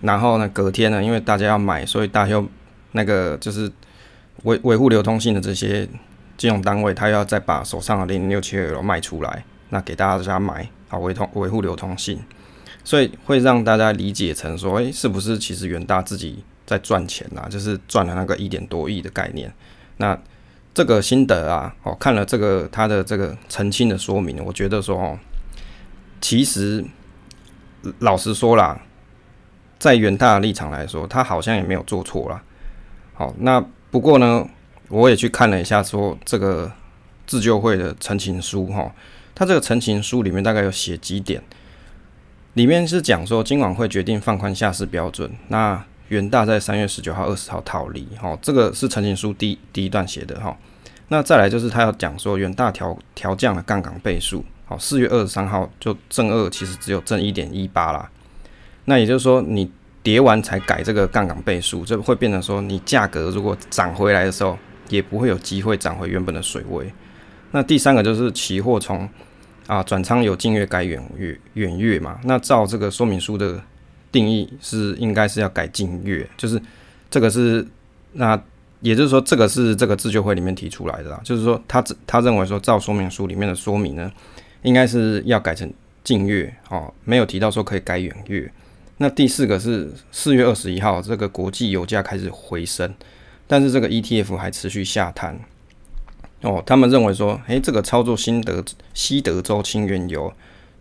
[0.00, 2.46] 然后呢，隔天呢，因为大家要买，所以大家又
[2.92, 3.70] 那个就是
[4.44, 5.88] 维维护流通性的这些
[6.36, 10.68] 金融单位，他要再把手上的零零六七二卖出来，那给大家买。
[10.90, 12.18] 好，维通维护流通性，
[12.82, 17.46] 所以会让大家理解成说，诶，是不是其实远大自己在赚钱呐？
[17.50, 19.52] 就是赚了那个一点多亿的概念。
[19.98, 20.18] 那
[20.72, 25.18] 这个心得啊，哦，看了这个他的这个澄清的说明，我觉得说，哦，
[26.22, 26.82] 其实
[27.98, 28.80] 老实说啦，
[29.78, 32.42] 在元大的立场来说，他好像也没有做错啦。
[33.14, 34.46] 好，那不过呢，
[34.88, 36.70] 我也去看了一下，说这个
[37.26, 38.92] 自救会的陈情书，哈。
[39.34, 41.40] 他这个陈情书里面大概有写几点，
[42.54, 50.56] 里面是讲说今晚会决定放宽下市标准，那元大在三月十九号、二十号逃离，哈，这个是陈情书第第一段写的，哈。
[51.06, 58.10] 那再来就是他要讲说元大调调降了杠杆倍数，好，四月二十三号就正二其实只有正一点一八啦，
[58.88, 59.70] 那也就是说你
[60.02, 64.56] 叠完才改这个杠杆倍数，这会变成说你价格如果涨回来的时候，
[64.88, 66.90] 也不会有机会涨回原本的水位。
[67.50, 69.06] 那第三个就是期货从
[69.66, 72.18] 啊，转仓有近月改远月远月嘛？
[72.24, 73.62] 那照这个说明书的
[74.10, 76.58] 定义是应该是要改近月，就是
[77.10, 77.66] 这个是
[78.14, 78.40] 那
[78.80, 84.10] 也就是说这个是这个自救会里面提出来的啦，就是说他他认为说照说明书里面的说明呢，
[84.62, 85.70] 应该是要改成
[86.02, 88.50] 近月哦，没有提到说可以改远月。
[88.98, 92.92] 那第四个是四月二十一号，这个国际油价开始回升，
[93.46, 95.38] 但是这个 ETF 还持续下探。
[96.42, 100.32] 哦，他们认为说，诶，这个操作新德西德州轻原油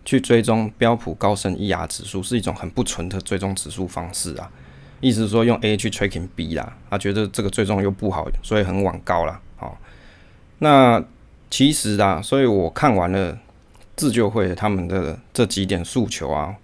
[0.06, 4.52] 去追踪标普高盛 ER 指数是一种很不纯的追踪指数方式啊。
[5.00, 9.40] 意思是说用 A 去 tracking B 啦，他觉得这个追踪又不好，所以很往高了。
[9.56, 9.78] 好，
[10.60, 11.04] 那
[11.52, 13.38] 其实啊，所以我看完了
[13.96, 16.56] 自救会他们的这几点诉求啊，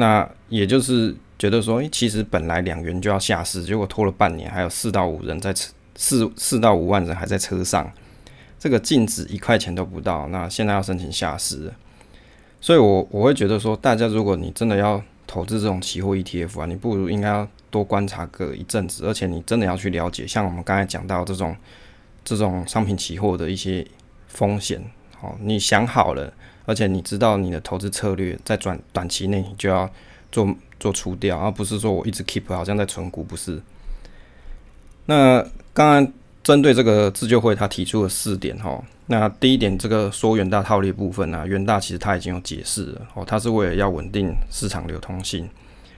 [0.00, 7.92] 那也就是觉得说，诶，其实本来两元就要下市，结果拖了半年，还有四到五人在车四四到五万人还在车上。
[8.58, 11.72] 这个净值一块钱都不到，那现在要申请下市，
[12.60, 21.56] 所以我我会觉得说，大家如果你真的要投资这种期货 ETF 啊，你不如应该要多观察个一阵子，而且你真的要去了解，像我们刚才讲到这种
[22.22, 23.86] 这种商品期货的一些
[24.28, 24.82] 风险，
[25.18, 26.30] 好，你想好了，
[26.70, 29.90] 而且你知道你的投资策略在短短期内你就要
[30.30, 33.60] 做做出掉，而不是说我一直 keep 好像在存股，不是。
[35.06, 35.42] 那
[35.74, 36.12] 刚刚。
[36.42, 38.82] 针对这个自救会，他提出了四点哈。
[39.08, 45.46] 那第一点，这个说元大套利部分呢，元大其实他已经有解释了哦，他是为了要稳定市场流通性，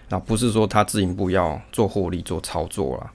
[0.09, 3.13] 那不是说他自营部要做获利做操作啦。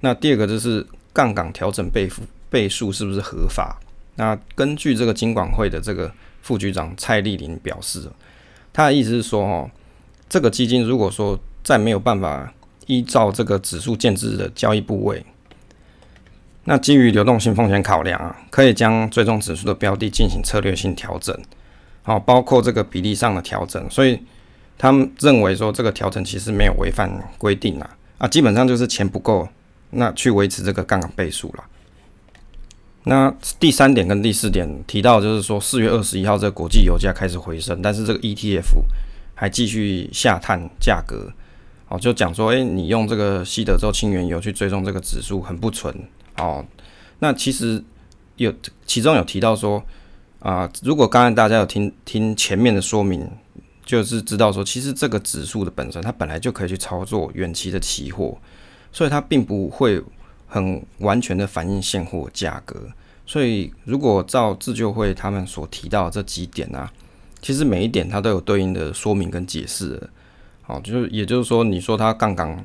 [0.00, 3.80] 那第二个就是杠杆调整倍数倍数是不是合法？
[4.16, 6.12] 那根据这个金管会的这个
[6.46, 8.08] 副局长蔡丽玲表示，
[8.72, 9.68] 他的意思是说哦，
[10.28, 12.54] 这个基金如果说在没有办法
[12.86, 15.26] 依照这个指数建制的交易部位。
[16.68, 21.36] 那基于流动性风险考量啊，可以将追踪指数的标的进行策略性调整，
[22.04, 23.84] 好，包括这个比例上的调整。
[23.90, 24.20] 所以
[24.78, 29.48] 他们认为说这个调整其实没有违反规定啊，啊，基本上就是钱不够，
[29.90, 31.64] 那去维持这个杠杆倍数了。
[33.08, 38.64] 那第三点跟第四点提到就是说，四月二十一号这个国际油价开始回升，但是这个 ETF
[39.32, 41.32] 还继续下探价格，
[41.88, 45.94] 哦，就讲说，诶，你用这个西德州轻原油去追踪这个指数很不纯。
[46.38, 46.64] 哦，
[47.20, 47.80] 那其实
[48.38, 48.52] 有
[48.84, 49.80] 其中有提到说
[50.40, 53.24] 啊，如果刚才大家有听听前面的说明，
[53.84, 58.36] 就是知道说，其实这个指数的本身它本来就可以去操作远期的期货，
[58.90, 60.02] 所以它并不会
[60.46, 62.88] 很完全的反映现货价格。
[63.26, 66.92] 所以如果照自救会他们所提到这几点啊，
[67.42, 70.00] 其实每一点它都有对应的说明跟解释。
[70.62, 72.64] 好，就是也就是说，你说它杠杆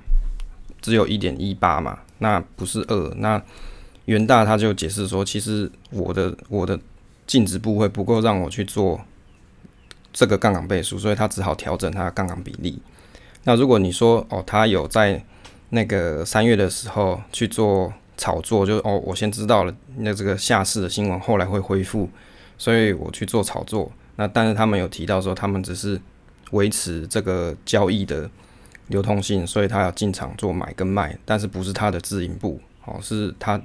[0.81, 1.99] 只有一点一八嘛？
[2.19, 3.41] 那不是二，那
[4.05, 6.79] 元大他就解释说，其实我的我的
[7.27, 8.99] 净值部位不够让我去做
[10.11, 12.79] 这个杠杆倍数，所以他只好调整他的杠杆比例。
[13.43, 15.23] 那如果你说哦，他有在
[15.71, 22.07] 那个三月的时候去做炒作，就哦，我先知道了那这个下市的新闻后来会恢复，
[22.57, 23.91] 所以我去做炒作。
[24.15, 25.99] 那但是他们有提到说，他们只是
[26.51, 28.29] 维持这个交易的。
[28.87, 33.61] 流通性，所以他要进场做买跟卖，但是不是他的自营部，哦，是他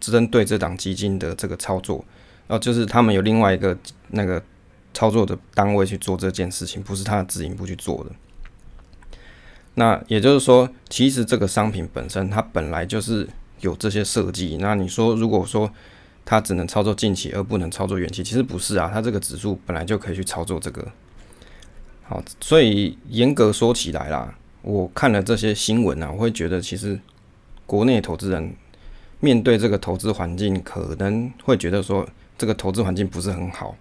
[0.00, 2.04] 针对这档基金的这个操作，
[2.48, 3.78] 哦，就是他们有另外一个
[4.08, 4.42] 那个
[4.92, 8.10] 操作的单位去做这件事情，不是他的自营部去做的。
[9.78, 13.28] 那也就是说，其实这个商品本身它本来就是
[13.60, 14.56] 有这些设计。
[14.58, 15.70] 那你说，如果说
[16.24, 20.86] 它只能操作近期而不能操作远期，其实不是啊，它这个指数本来就可以去操作这个。
[22.04, 24.34] 好，所以严格说起来啦。
[24.62, 26.98] 我看了这些新闻啊，我会觉得其实
[27.66, 28.52] 国内投资人
[29.20, 32.08] 面对这个投资环境，可能会觉得说
[32.38, 33.76] 这个投资环境不是很好。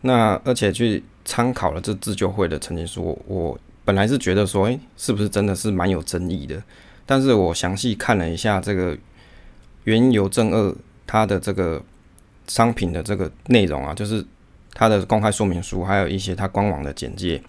[0.00, 6.62] 那而且去参考了这自救会的曾经说，我本来是觉得说，诶，是不是真的是蛮有争议的？
[7.06, 8.96] 但是我详细看了一下这个
[9.84, 10.74] 原油正二
[11.06, 11.82] 它的这个
[12.46, 14.24] 商品的这个内容啊，就是
[14.74, 17.42] 它的公开说明书，还有一些它官网的简介。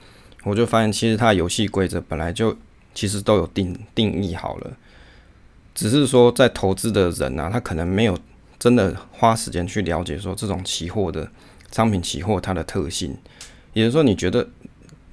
[0.43, 2.57] 我就发现，其实它游戏规则本来就
[2.95, 4.71] 其实都有定定义好了，
[5.75, 8.17] 只是说在投资的人啊，他可能没有
[8.57, 11.29] 真的花时间去了解说这种期货的
[11.71, 13.15] 商品期货它的特性。
[13.73, 14.49] 也就是说，你觉得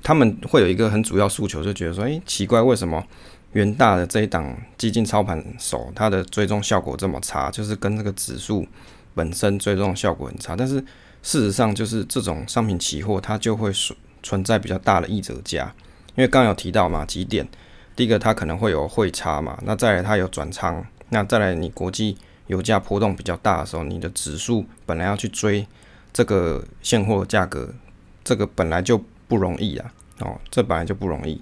[0.03, 3.05] 他们会有一个很主要诉求，就觉得说，诶，奇怪，为什么
[3.53, 7.51] 元大的这一档基金操盘手它的追踪效果这么差？
[7.51, 8.67] 就是跟这个指数
[9.15, 10.57] 本身追踪效果很差。
[10.57, 10.81] 但是
[11.23, 13.97] 事实上，就是这种商品期货它就会损。
[14.21, 15.73] 存在比较大的溢折价，
[16.17, 17.49] 因为刚有提到嘛，几点，
[17.95, 25.65] 第一个它可能会有汇差嘛，那再来它有转仓，那再来你国际油价波动比较大的时候，你的指数本来要去追
[26.13, 27.73] 这个现货价格，
[28.25, 31.41] 这个本来就不容易啊，哦，这本来就不容易。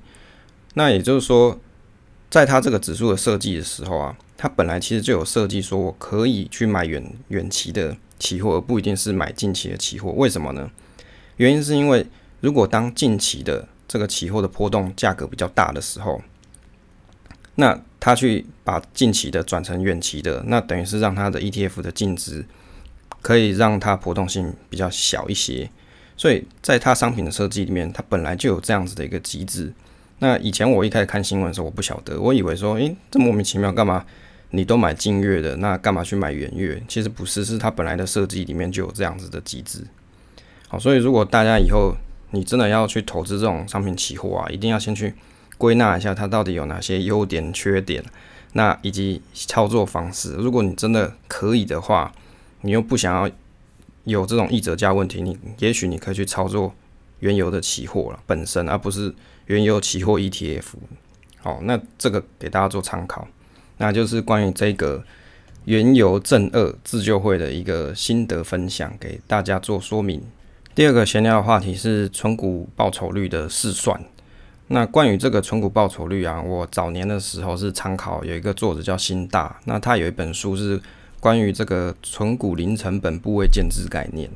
[0.74, 1.58] 那也就是说，
[2.28, 10.10] 在它这个指数的设计的时候啊，它本来其实就有设计说我可以去买远远期的期货，而不一定是买近期的期货。
[10.10, 10.70] 为什么呢？
[11.36, 12.06] 原因是因为
[12.40, 16.20] 如果当近期的这个期货的波动价格比较大的时候，
[17.54, 22.44] 那他去把近期的转成远期的，那等于是让它的 ETF 的净值
[23.22, 25.70] 可以让它波动性比较小一些。
[26.16, 29.72] 所以在它商品的设计里面，它本来就有这样子的一个机制。
[30.18, 34.02] 那以前我一开始看新闻的时候，我不晓得，我以为说，诶，这莫名其妙，干嘛
[34.50, 36.82] 你都买近月的，那干嘛去买远月？
[36.88, 39.84] 其实不是，是它本来的设计里面就有这样子的机制。
[40.68, 41.94] 好，所以如果大家以后
[42.30, 45.12] 你真的要去投资这种商品期货啊，一定要先去
[45.58, 48.02] 归纳一下它到底有哪些优点、缺点，
[48.54, 50.32] 那以及操作方式。
[50.32, 52.10] 如果你真的可以的话，
[52.62, 53.30] 你又不想要。
[54.06, 56.72] 有这种溢折价问题，你也许你可以去操作
[57.18, 59.12] 原油的期货了本身，而不是
[59.46, 60.62] 原油期货 ETF。
[61.38, 63.26] 好，那这个给大家做参考，
[63.78, 65.02] 那就是关于这个
[65.64, 70.22] 原油正二自救会的一个心得分享，给大家做说明。
[70.72, 74.00] 第二个闲聊的话题是存股报酬率的试算。
[74.68, 80.80] 那关于这个存股报酬率啊，我早年的时候是参考有一个作者叫新大，那他有一本书是。
[81.20, 84.30] 关于这个存股零成本部位建制概念，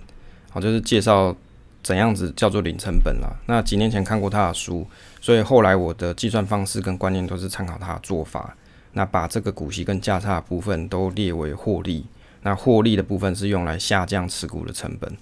[0.51, 1.37] 好，就是介绍
[1.83, 3.37] 怎样子叫做零成本啦。
[3.47, 4.87] 那几年前看过他的书，
[5.21, 8.57] 所以后来我的计算方式跟观念都是参考他的做法。
[8.93, 12.05] 那把这个股息跟价差部分都列为获利，
[12.43, 15.17] 那获利的部分是用来下降持股的成本。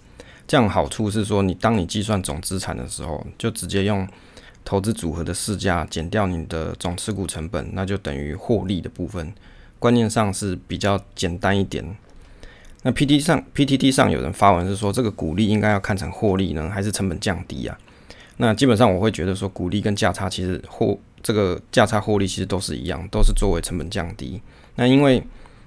[0.46, 4.08] 这样好处是说，你当你计算总资产的时候，就直接用
[4.64, 9.30] 投资组合的市价减掉你的总持股成本，那就等于获利的部分。
[9.78, 11.84] 观念上是比较简单一点。
[12.82, 17.76] 那 P T 上 P T T 上有人发文是说，这个股利应该要看成获利呢，还是成本降低啊？
[18.36, 24.40] 那基本上我会觉得说，股利跟价差其实获这个价差获利其实都是一样，都是作为成本降低。
[24.76, 25.20] 那因为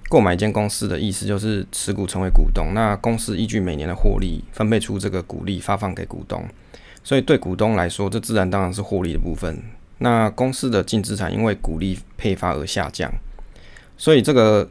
[0.07, 6.45] 购买一间公司的意思就是持股成为股东，那公司依据每年的获利分配出这个股利发放给股东，
[7.03, 9.61] 所以对股东来说，这自然当然是获利的部分。
[9.97, 13.11] 那公司的净资产因为股利配发而下降。
[14.01, 14.67] 所以这个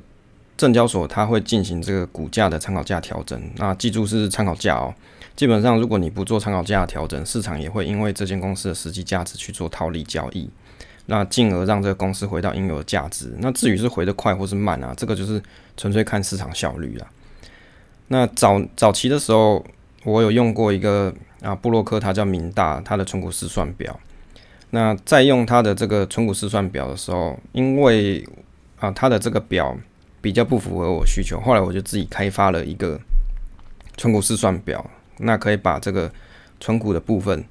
[0.56, 4.92] 证交所它会进行这个股价的参考价调整，那记住是参考价哦。
[5.36, 10.50] 基本上如果你不做参考价调整，市场也会因为这间公司的实际价值去做套利交易，
[11.06, 13.32] 那进而让这个公司回到应有的价值。
[13.38, 15.40] 那至于是回得快或是慢啊，这个就是
[15.76, 17.06] 纯粹看市场效率了。
[18.08, 19.64] 那早早期的时候，
[20.02, 23.96] 我有用过一个啊布洛克，它叫明大，它的存股试算表。
[24.70, 28.26] 那在用它的这个存股试算表的时候，因为
[28.80, 29.76] 啊，它的这个表
[30.22, 32.98] 比较不符合我需求，后来我就自己开发了一个
[33.96, 34.84] 存股试算表，
[35.18, 36.10] 那可以把这个
[36.58, 37.44] 存股的部分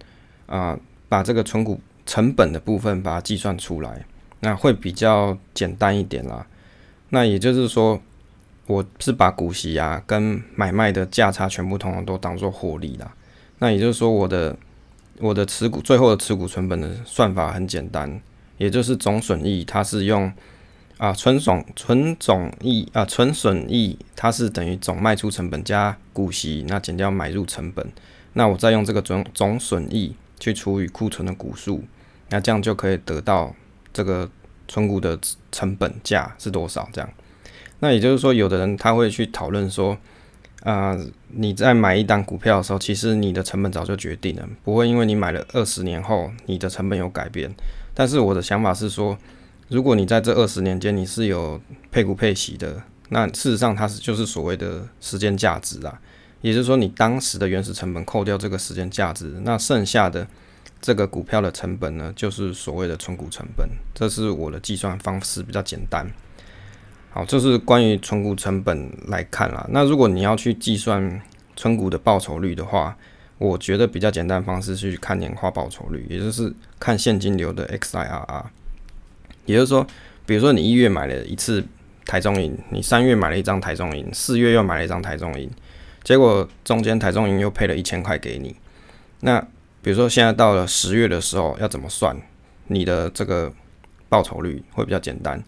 [0.48, 4.04] 啊，把这个存股成本的部分把它计算出来，
[4.40, 6.46] 那会比较简单一点啦。
[7.10, 8.02] 那也就是说，
[8.66, 13.12] 我是把股息啊跟买卖的价差全部统统都当做获利啦。
[13.60, 14.56] 那也就是说，我的
[15.20, 18.20] 我的持股最后的持股成本的算法很简单，
[18.58, 20.32] 也就是总损益它是用。
[21.00, 27.90] 啊，纯总纯总益啊，纯损益它是等于总卖出成本加股息，那减掉买入成本，
[28.34, 31.86] 那我再用这个总总损益去除以库存的股数，
[32.32, 33.56] 那这样就可以得到
[33.94, 34.30] 这个
[34.68, 35.18] 存股的
[35.54, 36.90] 成本价是多少？
[36.92, 37.10] 这样，
[37.80, 39.98] 那也就是说，有的人他会去讨论说，
[40.64, 40.98] 啊，
[41.30, 47.50] 你在买一档股票的时候，其实你的成本早就决定了，不会因为你买了二十年后，你的成本有改变。
[47.94, 49.18] 但是我的想法是说。
[49.70, 56.00] 如果你在这二十年间你是有配股配息的，那事实上它是就是所谓的时间价值啦，
[56.42, 60.28] 也就是说你当时的原始成本扣掉这个时间价值，那剩下的
[60.82, 63.70] 这个股票的成本呢，就是所谓的存股成本。
[63.94, 66.08] 这是我的计算方式比较简单。
[67.12, 69.68] 好，这是关于存股成本来看啦。
[69.70, 71.22] 那如果你要去计算
[71.56, 72.98] 存股的报酬率的话，
[73.38, 78.46] 我觉得比较简单方式是去看年化报酬率，也就是看现金流的 XIRR。
[79.50, 79.86] 也就是说，
[80.28, 81.64] 比如说你一月买了一次
[82.06, 85.50] 台中银，你三月买了一张台中银，四月又买了一张台中银，
[86.04, 88.56] 结果中间台中银又配了一千块给你。
[89.22, 89.42] 那
[89.82, 92.16] 比如说现在到了十月的时候，要怎么算
[92.68, 93.52] 你的这个
[94.08, 95.44] 报酬率会比较简单？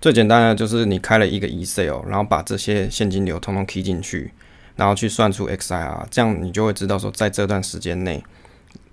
[0.00, 4.30] 最简单的就是你开了一个 Excel，然后把这些现金流通通踢进去，
[4.76, 8.22] 然后去算出 XIR，这样你就会知道说在这段时间内，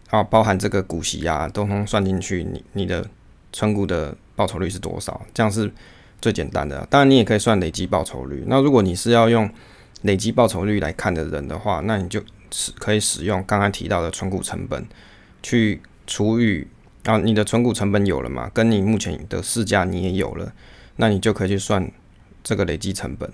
[0.10, 3.05] 啊，包含这个股息啊，都通算进去，你你的
[3.58, 4.16] 存股的。
[4.38, 5.20] 报酬率是多少？
[5.34, 5.74] 这样是
[6.22, 6.86] 最简单的。
[6.91, 8.43] 当然，你也可以算累积报酬率。
[8.45, 9.49] 那如果你是要用
[10.03, 14.86] 累积报酬率来看的人的话，那你就使可以使用刚刚提到的存股成本
[15.41, 16.68] 去除以
[17.05, 20.53] 啊，你的存股成本有了嘛，跟你目前的市价你也有了，
[20.97, 21.91] 那你就可以去算
[22.43, 23.28] 这个累积成本。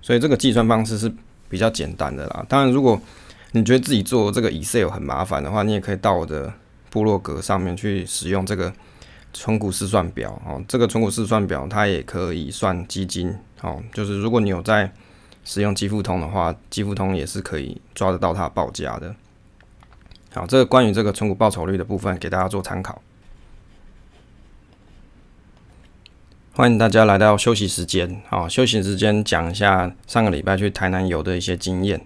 [0.00, 1.12] 所以这个计算方式是
[1.48, 2.46] 比较简单的啦。
[2.48, 3.02] 当然，如果
[3.50, 6.52] 你觉得自己做这个 Excel 很麻烦的话，你也可以到我的
[6.90, 8.72] 部落格上面去使用这个
[9.34, 10.62] 存股试算表哦。
[10.66, 14.90] 这个存股试算表它也可以算基金哦，就是如果你有在
[15.44, 19.14] 使用积富通的话，积富通也是可以抓得到它报价的。
[20.32, 23.02] 好，这个关于这个存股报酬率的部分给大家做参考。
[26.54, 28.22] 欢迎大家来到休息时间。
[28.28, 32.00] 好，休息时间讲一下上个礼拜去台南游的一些经验。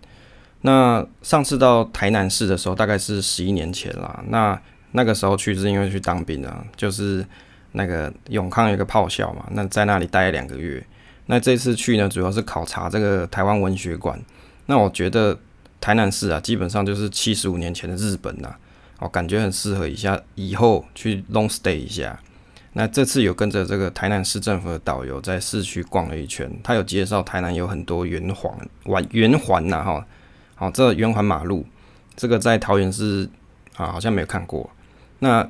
[0.62, 4.24] 那上次到台南市的时候，大概是十一年前啦。
[4.28, 4.60] 那
[4.93, 7.24] 那个时候去是因为去当兵啊，就是
[7.72, 10.84] 那个永康有个炮校嘛，那在那里待了两个月。
[11.26, 14.18] 那这次去呢，主要是考察这个台湾文学馆。
[14.64, 15.39] 那我觉得
[15.80, 18.55] 台南市啊，基本上就是七十五年前的日本呐，
[18.99, 22.18] 哦，感觉很适合一下以后去 long stay 一下。
[22.72, 28.51] 那这次有跟着这个台南市政府的导游在市区逛了一圈，他有介绍台南有很多圆环、
[28.84, 30.07] 环圆环呐，哈，
[30.55, 31.66] 好，这圆环马路，
[32.16, 33.28] 这个在桃园市
[33.76, 34.70] 啊好像没有看过。
[35.20, 35.46] 那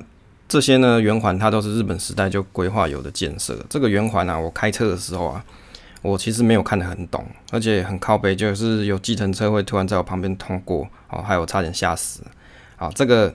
[0.47, 3.57] 这些呢圆环它都是日本时代就规划有的建设。
[3.69, 5.43] 这个圆环啊，我开车的时候啊，
[6.01, 12.21] 我其实没有看得很懂，而且很靠背，就是有计程车会突然在我旁边通过，哦，还有差点吓死。
[12.75, 13.33] 好，这个。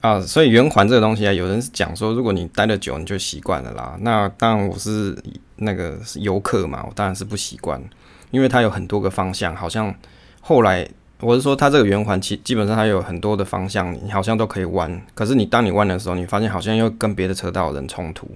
[0.00, 3.98] 啊，所以圆环这个东西啊，有人讲说，如果你待得久，你就习惯了啦。
[4.02, 5.20] 那当然我是
[5.56, 7.82] 那个游客嘛，我当然是不习惯，
[8.30, 9.92] 因为它有很多个方向，好像
[10.40, 10.88] 后来
[11.20, 15.00] 我是说，它这个圆环其基本上它有很多的方向，你好像都可以弯。
[15.14, 18.30] 可是你当你弯的时候，你发现好像又跟别的车道人冲突，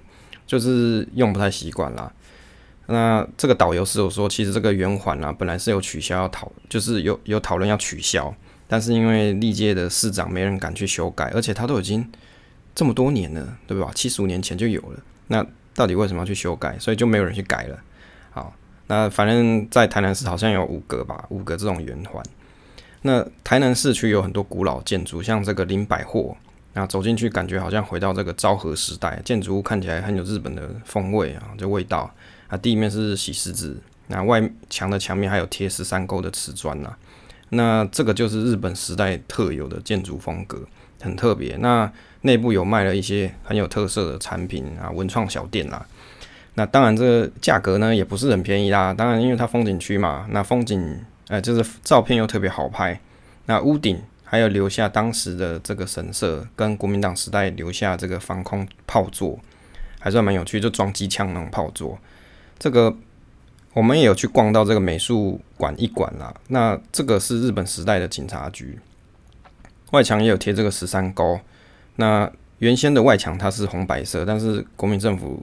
[0.47, 2.13] 就是用不太习惯啦。
[2.87, 8.35] 那这个导游是有说，其实这个圆环啊，本来是有取消要讨，就是有有讨论要取消。
[8.67, 12.05] 但是因为历届的市长没人敢去修改，而且他都已经
[12.75, 13.93] 这么多年了，对吧？
[13.95, 16.77] 七十五年前就有了，那到底为什么要去修改？
[16.81, 17.79] 所以就没有人去改了。
[18.31, 18.53] 好，
[18.89, 22.21] 那反正在台南市好像有五个吧，五个这种圆环。
[23.03, 26.37] 那台南市区有很多古老建筑，像这个林百货，
[26.73, 32.11] 那走进去感觉好像回到这个昭和时代，建筑物看起来很有日本的风味啊，这味道
[32.49, 32.57] 啊。
[32.57, 33.77] 地面是洗石子，
[34.07, 36.95] 那外墙的墙面还有贴十三沟的瓷砖呐。
[37.51, 40.59] 那这个就是日本时代特有的建筑风格，
[41.01, 41.57] 很特别。
[41.59, 41.91] 那
[42.23, 45.85] 内部有卖了一些很有特色的产品啊，文创小店啦。
[46.55, 48.95] 那当然，这个价格呢也不是很便宜啦。
[48.95, 50.99] 当然，因为它风景区嘛，那风景
[51.33, 53.01] 呃就是照片又特别好拍。
[53.47, 59.41] 那屋顶还有留下当时的这个神社，跟国民党时代留下这个防空炮座，
[59.99, 61.99] 还算蛮有趣，就装机枪那种炮座。
[62.59, 62.95] 这个。
[63.75, 68.79] 我们也有去逛到这个美术馆一馆啦，那这个是日本时代的警察局，
[69.93, 71.41] 外墙也有贴这个十三勾。
[71.97, 75.43] 那原先的外墙它是红白色，但是国民政府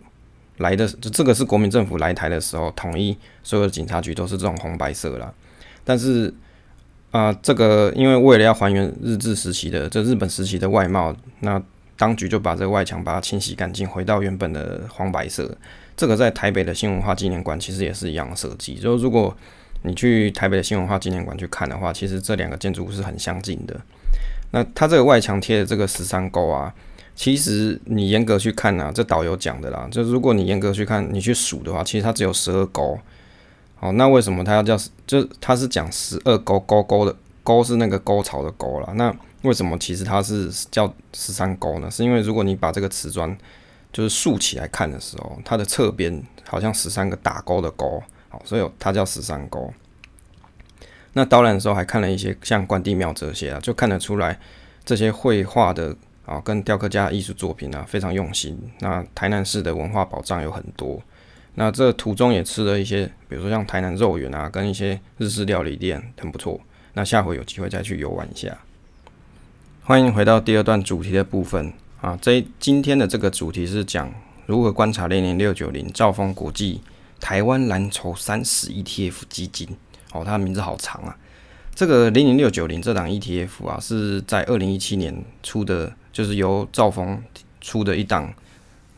[0.57, 5.33] 来的就这个是国民政府来台的时候，统一所有的警察局都是这种红白色啦。
[5.89, 6.31] 但是
[7.09, 11.59] 啊，这个因为为了要还原日治时期的这日本时期的外貌，那
[11.97, 15.57] 当局就把这个外墙把它清洗干净，回到原本的黄白色。
[15.97, 19.35] 这个在台北的新文化纪念馆其实也是一样的设计，就如果
[19.81, 23.75] 你去台北的新文化纪念馆去看的话，其实这两个建筑物是很相近的。
[24.51, 26.71] 那它这个外墙贴的这个十三勾啊，
[27.15, 32.99] 其实你严格去看啊，这导游讲的啦，就如果你严格去看，你去数的话，其实它只有十二勾。
[33.79, 34.77] 好，那为什么它要叫？
[35.07, 38.93] 就它是讲十二勾勾勾的勾是那个沟槽的沟了。
[38.95, 41.89] 那为什么其实它是叫十三勾呢？
[41.89, 43.35] 是因为如果你把这个瓷砖
[43.93, 49.73] 就是竖起来看的时候，它的侧边好像十三个打勾的勾，好，所以它叫十三勾。
[51.13, 54.37] 那导览的时候还看了一些像关帝庙这些啊，就看得出来
[54.83, 58.59] 这些绘画的啊跟雕刻家艺术作品啊非常用心。
[58.79, 61.01] 那台南市的文化保障有很多。
[61.59, 66.57] 那这途中也吃了一些，比如说像台南肉圆啊，跟一些日式料理店，很不错。
[66.93, 68.57] 那下回有机会再去游玩一下。
[69.83, 71.73] 欢迎回到第二段主题的部分。
[71.99, 74.09] 啊，这今天的这个主题是讲
[74.45, 76.79] 如何观察零零六九零兆丰国际
[77.19, 79.67] 台湾蓝筹三十 ETF 基金。
[80.13, 81.17] 哦，它的名字好长啊。
[81.75, 87.21] 这个零零六九零这档 ETF 啊，是在二零一七年出的，就是由兆丰
[87.59, 88.33] 出的一档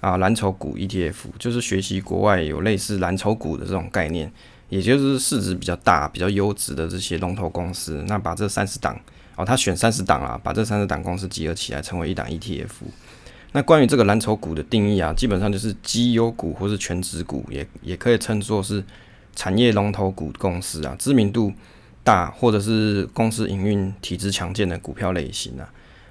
[0.02, 4.30] 啊蓝筹股 ETF，就是学习国外有类似蓝筹股的这种概念，
[4.68, 9.00] 也就是市值比较大、比较优质的这些龙头公司，那把这三十档。
[9.38, 12.70] 哦，他选三十档啊，把这三十档公司集合起来成为一档 ETF。
[13.54, 18.84] 那关于这个蓝筹股的定义啊，基本上就是绩优股或是全职股，也也可以称作是
[19.36, 21.54] 产业龙头股公司啊，知名度
[22.04, 25.70] 大或者是公司营运体质强健的股票类型啊。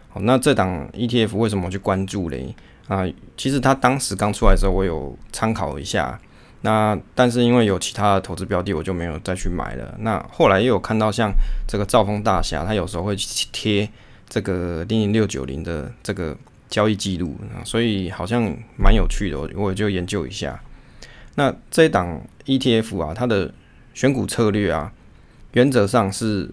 [0.08, 2.54] 好，那这档 ETF 为什么去关注嘞？
[2.90, 6.18] 啊，其实它当时刚出来的时候，我有参考一下。
[6.62, 9.94] 那但是因为有其他的投资标的，我就没有再去买了。
[10.00, 11.32] 那后来又有看到像
[11.68, 13.14] 这个兆丰大侠，他有时候会
[13.52, 13.88] 贴
[14.28, 16.36] 这个零零六九零的这个
[16.68, 18.42] 交易记录啊，所以好像
[18.76, 20.60] 蛮有趣的，我我就研究一下。
[21.36, 23.54] 那这一档 ETF 啊，它的
[23.94, 24.92] 选股策略啊，
[25.52, 26.50] 原则上是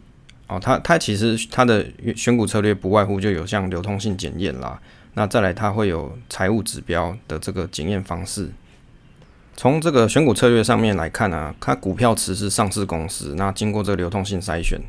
[0.47, 1.85] 哦，它它其实它的
[2.15, 4.79] 选股策略不外乎就有像流通性检验啦，
[5.17, 8.51] 那再来它会有财务指标的这个检验方式。
[9.55, 14.79] 从这个选股策略上面来看啊，它股票池是上市公司，那经过这个流通性筛选。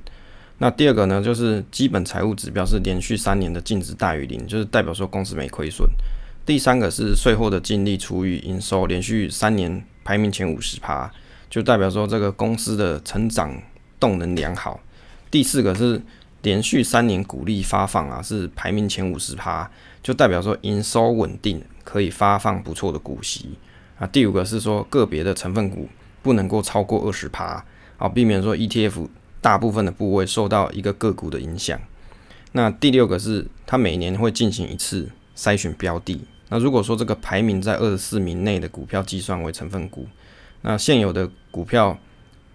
[0.58, 5.88] 那第二个呢，就是基本财务指标是连续三年的净值大于零，就是代表说公司没亏损。
[6.44, 11.10] 第三个是税后的净利除以营收，连续三年排名前五十趴，
[11.48, 13.58] 就代表说这个公司的成长
[13.98, 14.78] 动能良好。
[15.30, 16.02] 第四个是
[16.42, 19.70] 连续三年股利发放啊，是排名前五十趴，
[20.02, 23.58] 就代表说营收稳定，可以发放不错的股息。
[23.98, 25.88] 啊，第五个是说个别的成分股
[26.22, 27.64] 不能够超过二十趴，
[27.96, 29.08] 啊，避免说 ETF
[29.40, 31.80] 大部分的部位受到一个个股的影响。
[32.52, 36.20] 那第六个是它每年会进行一次筛选标的。
[36.48, 40.06] 那如果说这个排名在二十四名内的股票计算为成分股，
[40.62, 41.98] 那现有的股票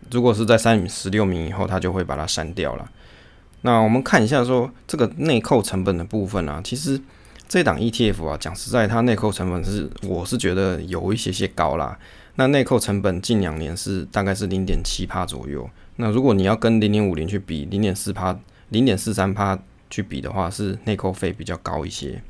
[0.10, 2.90] 如果是在三十六名以后，它就会把它删掉了。
[3.64, 7.02] 那我们看一下说这个内扣成本的部分啊，其实。
[7.46, 11.96] 这档 ETF 啊，讲实在，它内扣成本是，我是觉得有一些些高啦。
[12.36, 15.70] 那内扣成本近两年是大概是零点七帕左右。
[15.98, 18.40] 那如果你要跟零点五零去比，零点四帕、
[18.70, 19.60] 零点四三帕
[19.92, 22.24] 去比的话，是内扣费比较高一些。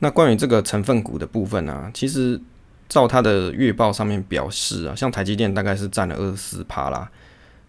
[0.00, 2.40] 那关于这个成分股的部分呢，其实
[2.88, 7.08] 照它的月报上面表示啊，像台积电大概是占了二十四帕啦，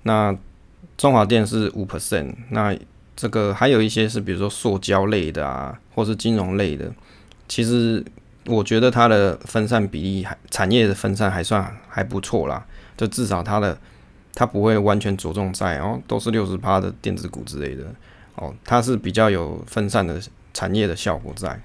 [0.03, 0.35] 那
[1.01, 2.77] 中华电是五 percent，那
[3.15, 6.93] 这个还有一些是，比如说塑胶类的啊，或是金融类的。
[7.47, 8.05] 其实
[8.45, 12.63] 我觉得它的分散比例还产业的分散还算还不错啦。
[12.95, 13.75] 就至少它的
[14.35, 17.83] 它不会完全着重在哦都是六十趴的电子股之类的
[18.35, 20.21] 哦，它是比较有分散的
[20.53, 21.59] 产业的效果在。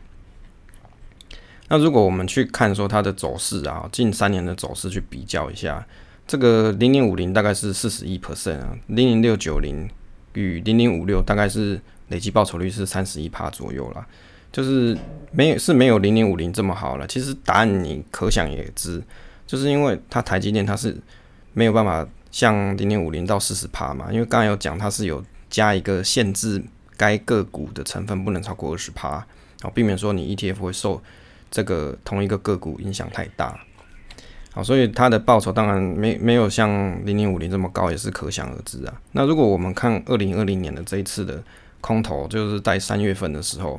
[1.68, 5.86] 那如果我们去看说它的走势啊，近三年的走势去比较一下，
[6.26, 9.88] 这个零零五零大概是四十一 percent 啊，零零六九零。
[10.34, 14.06] 与零零五六大概是累计报酬率是三十一帕左右啦，
[14.52, 14.94] 就是
[15.32, 17.06] 没有是没有零零五零这么好了。
[17.06, 19.02] 其实答案你可想而知，
[19.46, 20.94] 就是因为它台积电它是
[21.54, 26.62] 没有办法像零零五零到四十帕嘛，因为刚才有讲它是有加一个限制，
[26.98, 29.26] 该个股的成分不能超过二十帕，
[29.62, 31.02] 好避免说你 ETF 会受
[31.50, 33.58] 这个同一个个股影响太大。
[34.56, 36.70] 好，所以它的报酬当然没没有像
[37.04, 38.94] 零零五零这么高，也是可想而知啊。
[39.12, 41.42] 那如果我们看二零二零年的这一次的
[41.82, 43.78] 空头，就是在三月份的时候，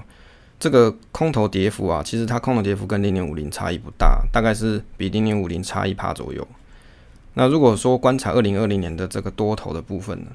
[0.59, 6.47] 这个空头跌幅啊，其实它空头跌幅跟零零五零差异不大，大概是比零零五零差一趴左右。
[7.33, 10.27] 那如果说观察二零二零年的这个多头的部分呢，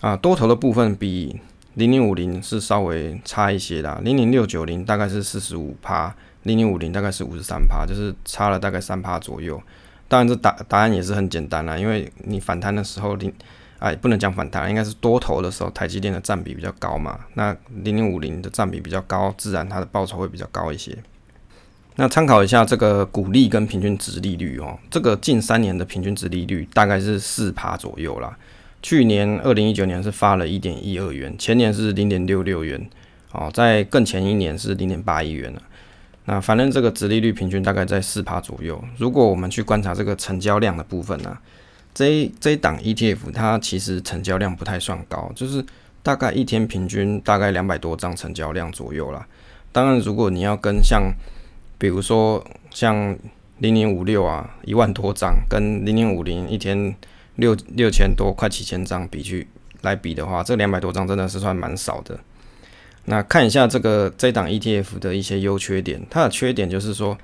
[0.00, 1.38] 啊，多头的部分比
[1.74, 6.16] 零零五零是稍微差一些的，零零六九零大概是四十五趴。
[6.46, 9.60] 零零五零大概是五十三趴，就是差了大概三趴左右。
[10.08, 13.32] 当然，这答答案也是很简单啦，因为你反弹的时候，零
[13.80, 17.18] 哎不能讲反弹，应该是多头的时候，台积电的占比比较高嘛。
[17.34, 20.96] 那零零五零的占比比较高，自然它的报酬会比较高一些。
[21.96, 28.38] 那参考一下这个股利跟平均值利率哦，这个近三年的平均值利率大概是四趴左右啦。
[28.82, 32.88] 去年二零一九年是发了一点一二元，前年是零点六六元，
[33.32, 35.62] 哦，在更前一年是零点八一元了。
[36.26, 38.82] 那反正这个直利率平均大概在四趴左右。
[38.98, 41.38] 如果我们去观察这个成交量的部分呢，
[41.94, 45.64] 这这一档 ETF 它其实成交量不太算高，就是
[46.02, 49.26] 大概一天平均大概两百多张成交量左右啦。
[49.72, 51.12] 当然，如果你要跟像
[51.78, 53.16] 比如说像
[53.58, 56.94] 零零五六啊一万多张，跟零零五零一天
[57.36, 59.46] 六六千多快七千张比去
[59.82, 62.18] 来比的话，这两百多张真的是算蛮少的。
[63.08, 67.16] 那看一下这个这档 ETF 的一些优缺点，它的缺点就是说，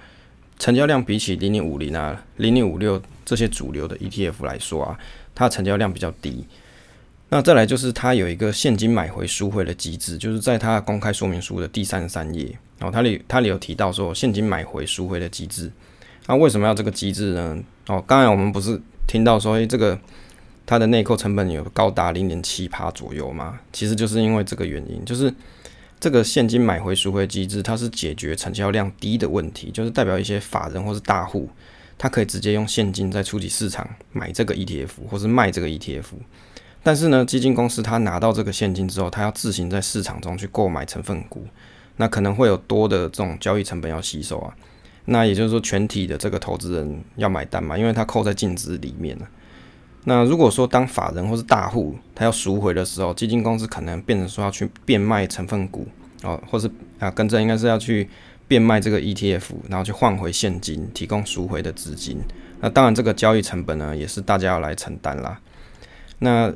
[0.57, 4.97] 成交量比起零零五零啊、零零五六这些主流的 ETF 来说啊，
[5.35, 6.47] 它成交量比较低。
[7.31, 12.45] 那再来就是它有一个现金买回赎回的机制，就是在它公开说明书的第三十三页，
[12.79, 15.69] 然后它里它里有提到说现金买回赎回的机制。
[16.29, 17.59] 那为什么要这个机制呢？
[17.89, 19.99] 哦，刚才我们不是听到说，诶，这个
[20.65, 23.59] 它的内扣成本有高达零点七趴左右吗？
[23.73, 25.35] 其实就是因为这个原因，就是。
[26.03, 31.49] 这个现金买回赎回机制，它是解决成交量低的问题，就是代表一些法人或是大户，
[31.97, 36.07] 他可以直接用现金在初级市场买这个 ETF 或是卖这个 ETF。
[36.83, 41.47] 但是呢，基金公司它拿到这个现金之后，它要自行在市场中去购买成分股，
[41.99, 44.53] 那可能会有多的这种交易成本要吸收啊。
[45.05, 49.29] 那也就是说，全体的这个投资人要买单嘛，因为它扣在净值里面了。
[50.05, 55.87] 那如果说当法人或是大户他要赎回的时候，基金公司可能变成说要去变卖成分股
[56.23, 58.09] 哦，或是啊，跟着应该是要去
[58.49, 62.21] 变卖这个 ETF，然后去换回现金，提供赎回的资金。
[62.61, 65.41] 那当然，这个交易成本呢，也是大家要来承担啦。
[66.19, 66.53] 那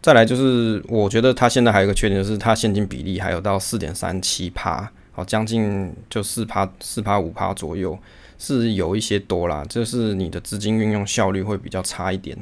[0.00, 7.98] 再来就是，我觉得它现在还有一个缺点，就是它现金比例还有到四点三七趴，哦，将近就四趴四趴五趴左右，
[8.38, 12.38] 是有一些多啦，就是你的资金运用效率会比较差一点。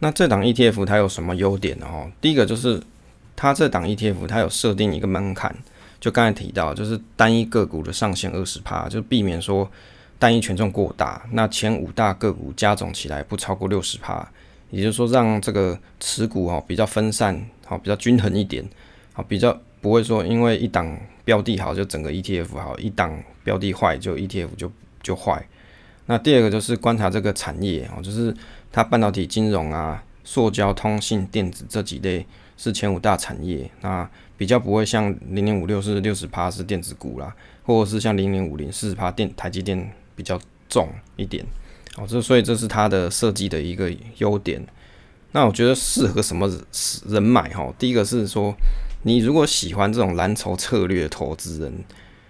[0.00, 1.86] 那这档 ETF 它有什么优点呢？
[1.86, 2.82] 哦，第一个就是
[3.36, 5.54] 它这档 ETF 它有设定一个门槛，
[6.00, 9.70] 就刚才提到，就是单一个股的上限二十趴，就避免说
[10.18, 11.22] 单一权重过大。
[11.32, 14.26] 那前五大个股加总起来不超过六十趴，
[14.70, 18.66] 也就是说让这个持股哈比较分散，好比较均衡一点，
[19.12, 24.72] 好比较不会说因为一档标的好就整个 ETF 好，一档标的坏就 ETF 就
[25.02, 25.46] 就坏。
[26.06, 28.34] 那第二个就是观察这个产业哦，就是
[28.72, 41.44] 它半导体、金融啊、塑胶、通信、电子这几类是前五大产业，那比较不会像零零五六是六十趴是电子股啦，或者是像零零五零四十趴电台积电比较重一点
[41.96, 44.64] 哦，这所以这是它的设计的一个优点。
[45.32, 46.50] 那我觉得适合什么
[47.06, 47.72] 人买哈？
[47.78, 48.54] 第一个是说，
[49.02, 51.84] 你如果喜欢这种蓝筹策略的投资人，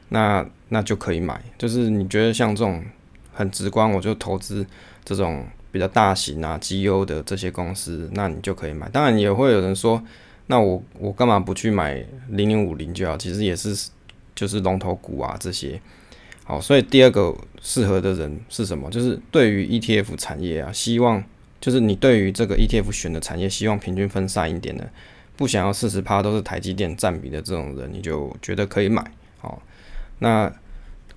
[0.08, 2.84] 那那就可以买，就是你觉得像这种。
[3.32, 4.66] 很直观，我就投资
[5.02, 8.88] 这种比较大型啊、绩优的这些公司，那你就可以买。
[8.88, 10.02] 当然也会有人说，
[10.46, 13.16] 那我我干嘛不去买零零五零就好？
[13.16, 13.88] 其实也是
[14.34, 15.80] 就是龙头股啊这些。
[16.44, 18.90] 好，所以第二个适合的人是什么？
[18.90, 21.22] 就是对于 ETF 产业啊，希望
[21.60, 24.90] 就是你对于这个 ETF 选的产业，希望平均分散一点的，
[25.36, 29.04] 不想要四十趴都是台积电占比的这种人，你就觉得可以买。
[29.38, 29.62] 好，
[30.18, 30.52] 那。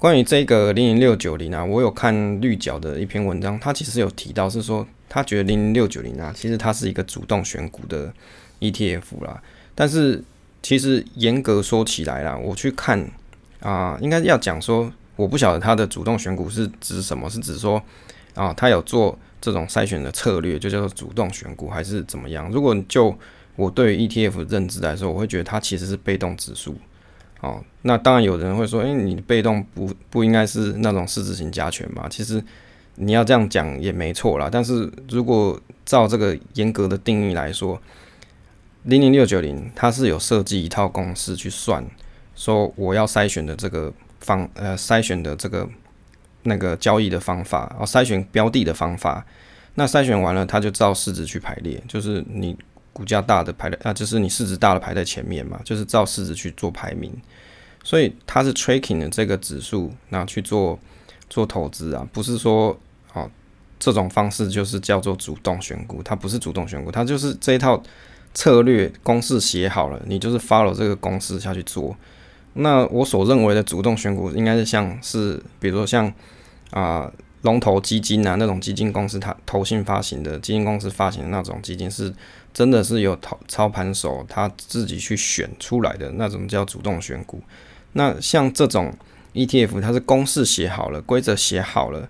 [0.03, 8.13] 关于这个零零六九零啊，我有看绿角的一篇文章，他其实有提到是说，他觉得零零六九零啊，其实它是一个主动选股的
[8.59, 9.41] ETF 啦。
[9.73, 10.21] 但是
[10.61, 13.09] 其实严格说起来啦，我去看
[13.61, 17.81] 啊，应该要讲说，我不晓得它的主动选股是指什么，是指说
[18.33, 22.51] 啊，它有做这种筛选的策略，就叫做主动选股，还是怎么样？
[22.51, 23.17] 如果就
[23.55, 26.75] 我对 ETF 认知来说，我会觉得它其实是被动指数。
[27.43, 32.07] 哦，那当然有人会说，诶，你被动不不应该是那种市值型加权吧？
[32.09, 32.41] 其实
[32.95, 34.47] 你要这样讲也没错啦。
[34.49, 37.77] 但是如果照这个严格的定义来说，
[38.83, 41.85] 零零六九零它是有设计一套公式去算，
[42.33, 43.91] 说我要筛选的这个
[44.21, 45.67] 方呃筛选的这个
[46.43, 49.25] 那个交易的方法，哦筛选标的的方法，
[49.75, 52.57] 那筛选完了，它就照市值去排列，就是你。
[52.95, 57.11] 股价大的排在啊，就是你市值大的排在前面嘛，就是照市值去做排名，
[57.83, 60.79] 所以它是 tracking 的这个指数，那去做
[61.29, 62.79] 做投资啊，不是说
[63.13, 63.29] 哦
[63.77, 67.83] 这种方式就是叫做主动选股，它不是主动选股，它就是这一套
[68.33, 71.95] 策略公式写好了，你就是 follow 这个公式下去做。
[72.53, 76.11] 那我所认为的主动选股，应该是像是比如说像
[76.71, 77.11] 啊。
[77.43, 82.13] 龙头基金啊，那种基金公司，它投信发行的基金公司发行的那种基金，是
[82.53, 87.43] 真的是有操操盘手他自己去选出来的那种叫主动选股。
[87.93, 88.93] 那像这种
[89.33, 92.09] ETF，它是公式写好了，规则写好了，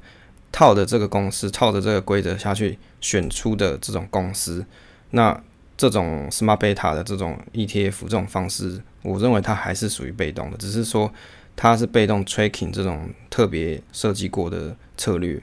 [0.52, 4.66] 套的这个公式，套着这个规则下去选出的这种公司，
[5.12, 5.42] 那
[5.78, 11.12] 这种 Smart Beta 的这种 ETF 这种方式，我认为它还是属于被动的，只是说。
[11.56, 15.40] 它是被动 tracking 这种特别设计过的策略，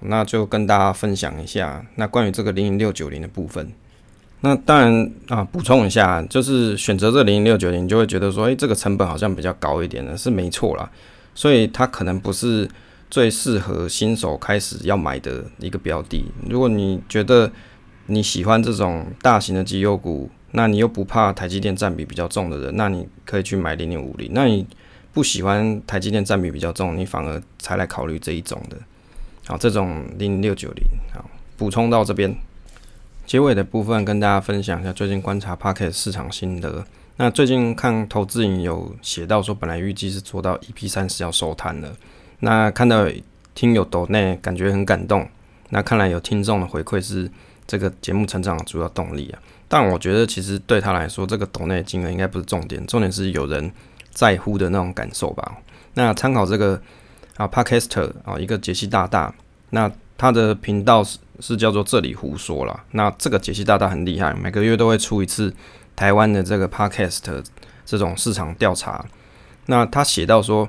[0.00, 1.86] 那就跟大家分享一下。
[1.94, 3.72] 那关于这个零零六九零的部分，
[4.40, 10.88] 那当然啊，补充一下，就是选择这零零六九零，就会觉得说，诶，这个成本好像比较高一点的，是没错啦。
[11.34, 12.68] 所以它可能不是
[13.10, 16.24] 最适合新手开始要买的一个标的。
[16.48, 17.50] 如果你觉得
[18.06, 24.30] 你喜欢这种大型的绩优股，那你又不怕台积电占比比较重的人，那你可以去买零零五零。
[24.32, 24.66] 那你
[25.12, 28.76] 不喜欢台积电占比比较重，你反而才来考虑这一种的，
[29.46, 31.24] 好，这种零六九零，好，
[31.56, 32.34] 补充到这边，
[33.26, 36.84] 结尾的部分跟大家分享一下最近观察 Pocket 市场心得。
[37.16, 41.94] 那最近看投资人有写到说，本来预计是做到 EP 三十要收摊了，
[42.40, 43.06] 那看到
[43.54, 45.28] 听友抖内感觉很感动，
[45.70, 47.30] 那看来有听众的回馈是
[47.66, 49.42] 这个节目成长的主要动力啊。
[49.66, 53.70] 但我觉得其实对他来说，这个抖内金额应该不是重点，重点是有人。
[54.12, 55.58] 在乎的那种感受吧。
[55.92, 56.80] 那参考这个
[57.36, 59.34] 啊 p a r k e s t e r 啊，一个杰西大大，
[59.68, 62.84] 那他的频道是是叫做这里胡说了。
[62.92, 65.52] 那这个解析大大很厉害，每个月都会出一次
[65.94, 67.42] 台湾的这个 podcast
[67.84, 69.04] 这种市场调查。
[69.66, 70.68] 那他写到说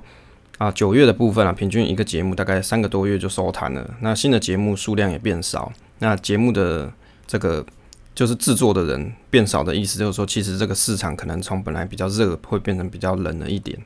[0.57, 3.89] 啊，九月的部分啊，平均一个节目大概三个多月就收摊了。
[4.01, 6.91] 那新的节目数量也变少，那节目的
[7.25, 7.65] 这个
[8.13, 13.77] 就是制作的人变少的意思，就是说其实这个市场可能从本来比较热会变成比较冷了一点。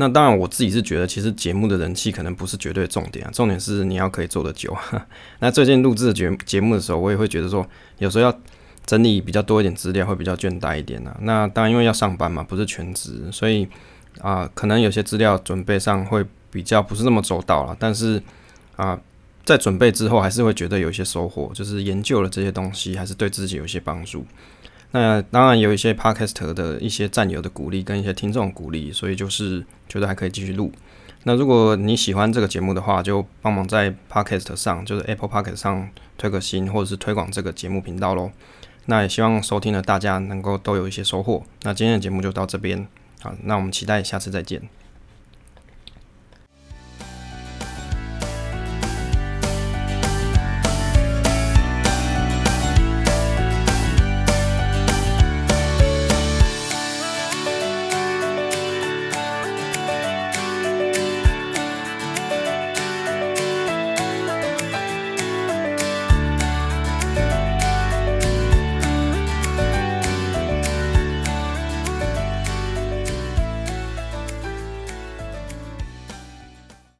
[0.00, 4.74] 那当然，我自己是觉得，其实节目的人气可能不是绝对重点啊，重点是你要可以做得久。
[5.40, 8.40] 那最近录制节节目的时候，我也会觉得说，有时候要
[8.86, 11.14] 整理比较多一点资料，会比较倦怠一点啊。
[11.20, 13.68] 那当然，因为要上班嘛，不是全职，所以
[14.22, 17.76] 啊，可能有些资料准备上会比较不是那么周到了。
[17.78, 18.22] 但是
[18.76, 18.98] 啊，
[19.44, 24.24] 在准备之后，还是会觉得有一些收获，就是研究了这些东西，还是对自己有一些帮助。
[24.92, 30.72] 那当然有一些 podcast 的一些战友的鼓励跟一些听众鼓励，所以就是觉得还可以继续录。
[31.24, 38.30] 那如果你喜欢这个节目的话，就帮忙在 podcast 上，就是 Apple Podcast 上推个新，或者是推广这个节目频道喽。
[38.86, 41.44] 那也希望收听的大家能够都有一些收获。
[41.62, 42.88] 那今天的节目就到这边，
[43.20, 44.62] 好，那我们期待下次再见。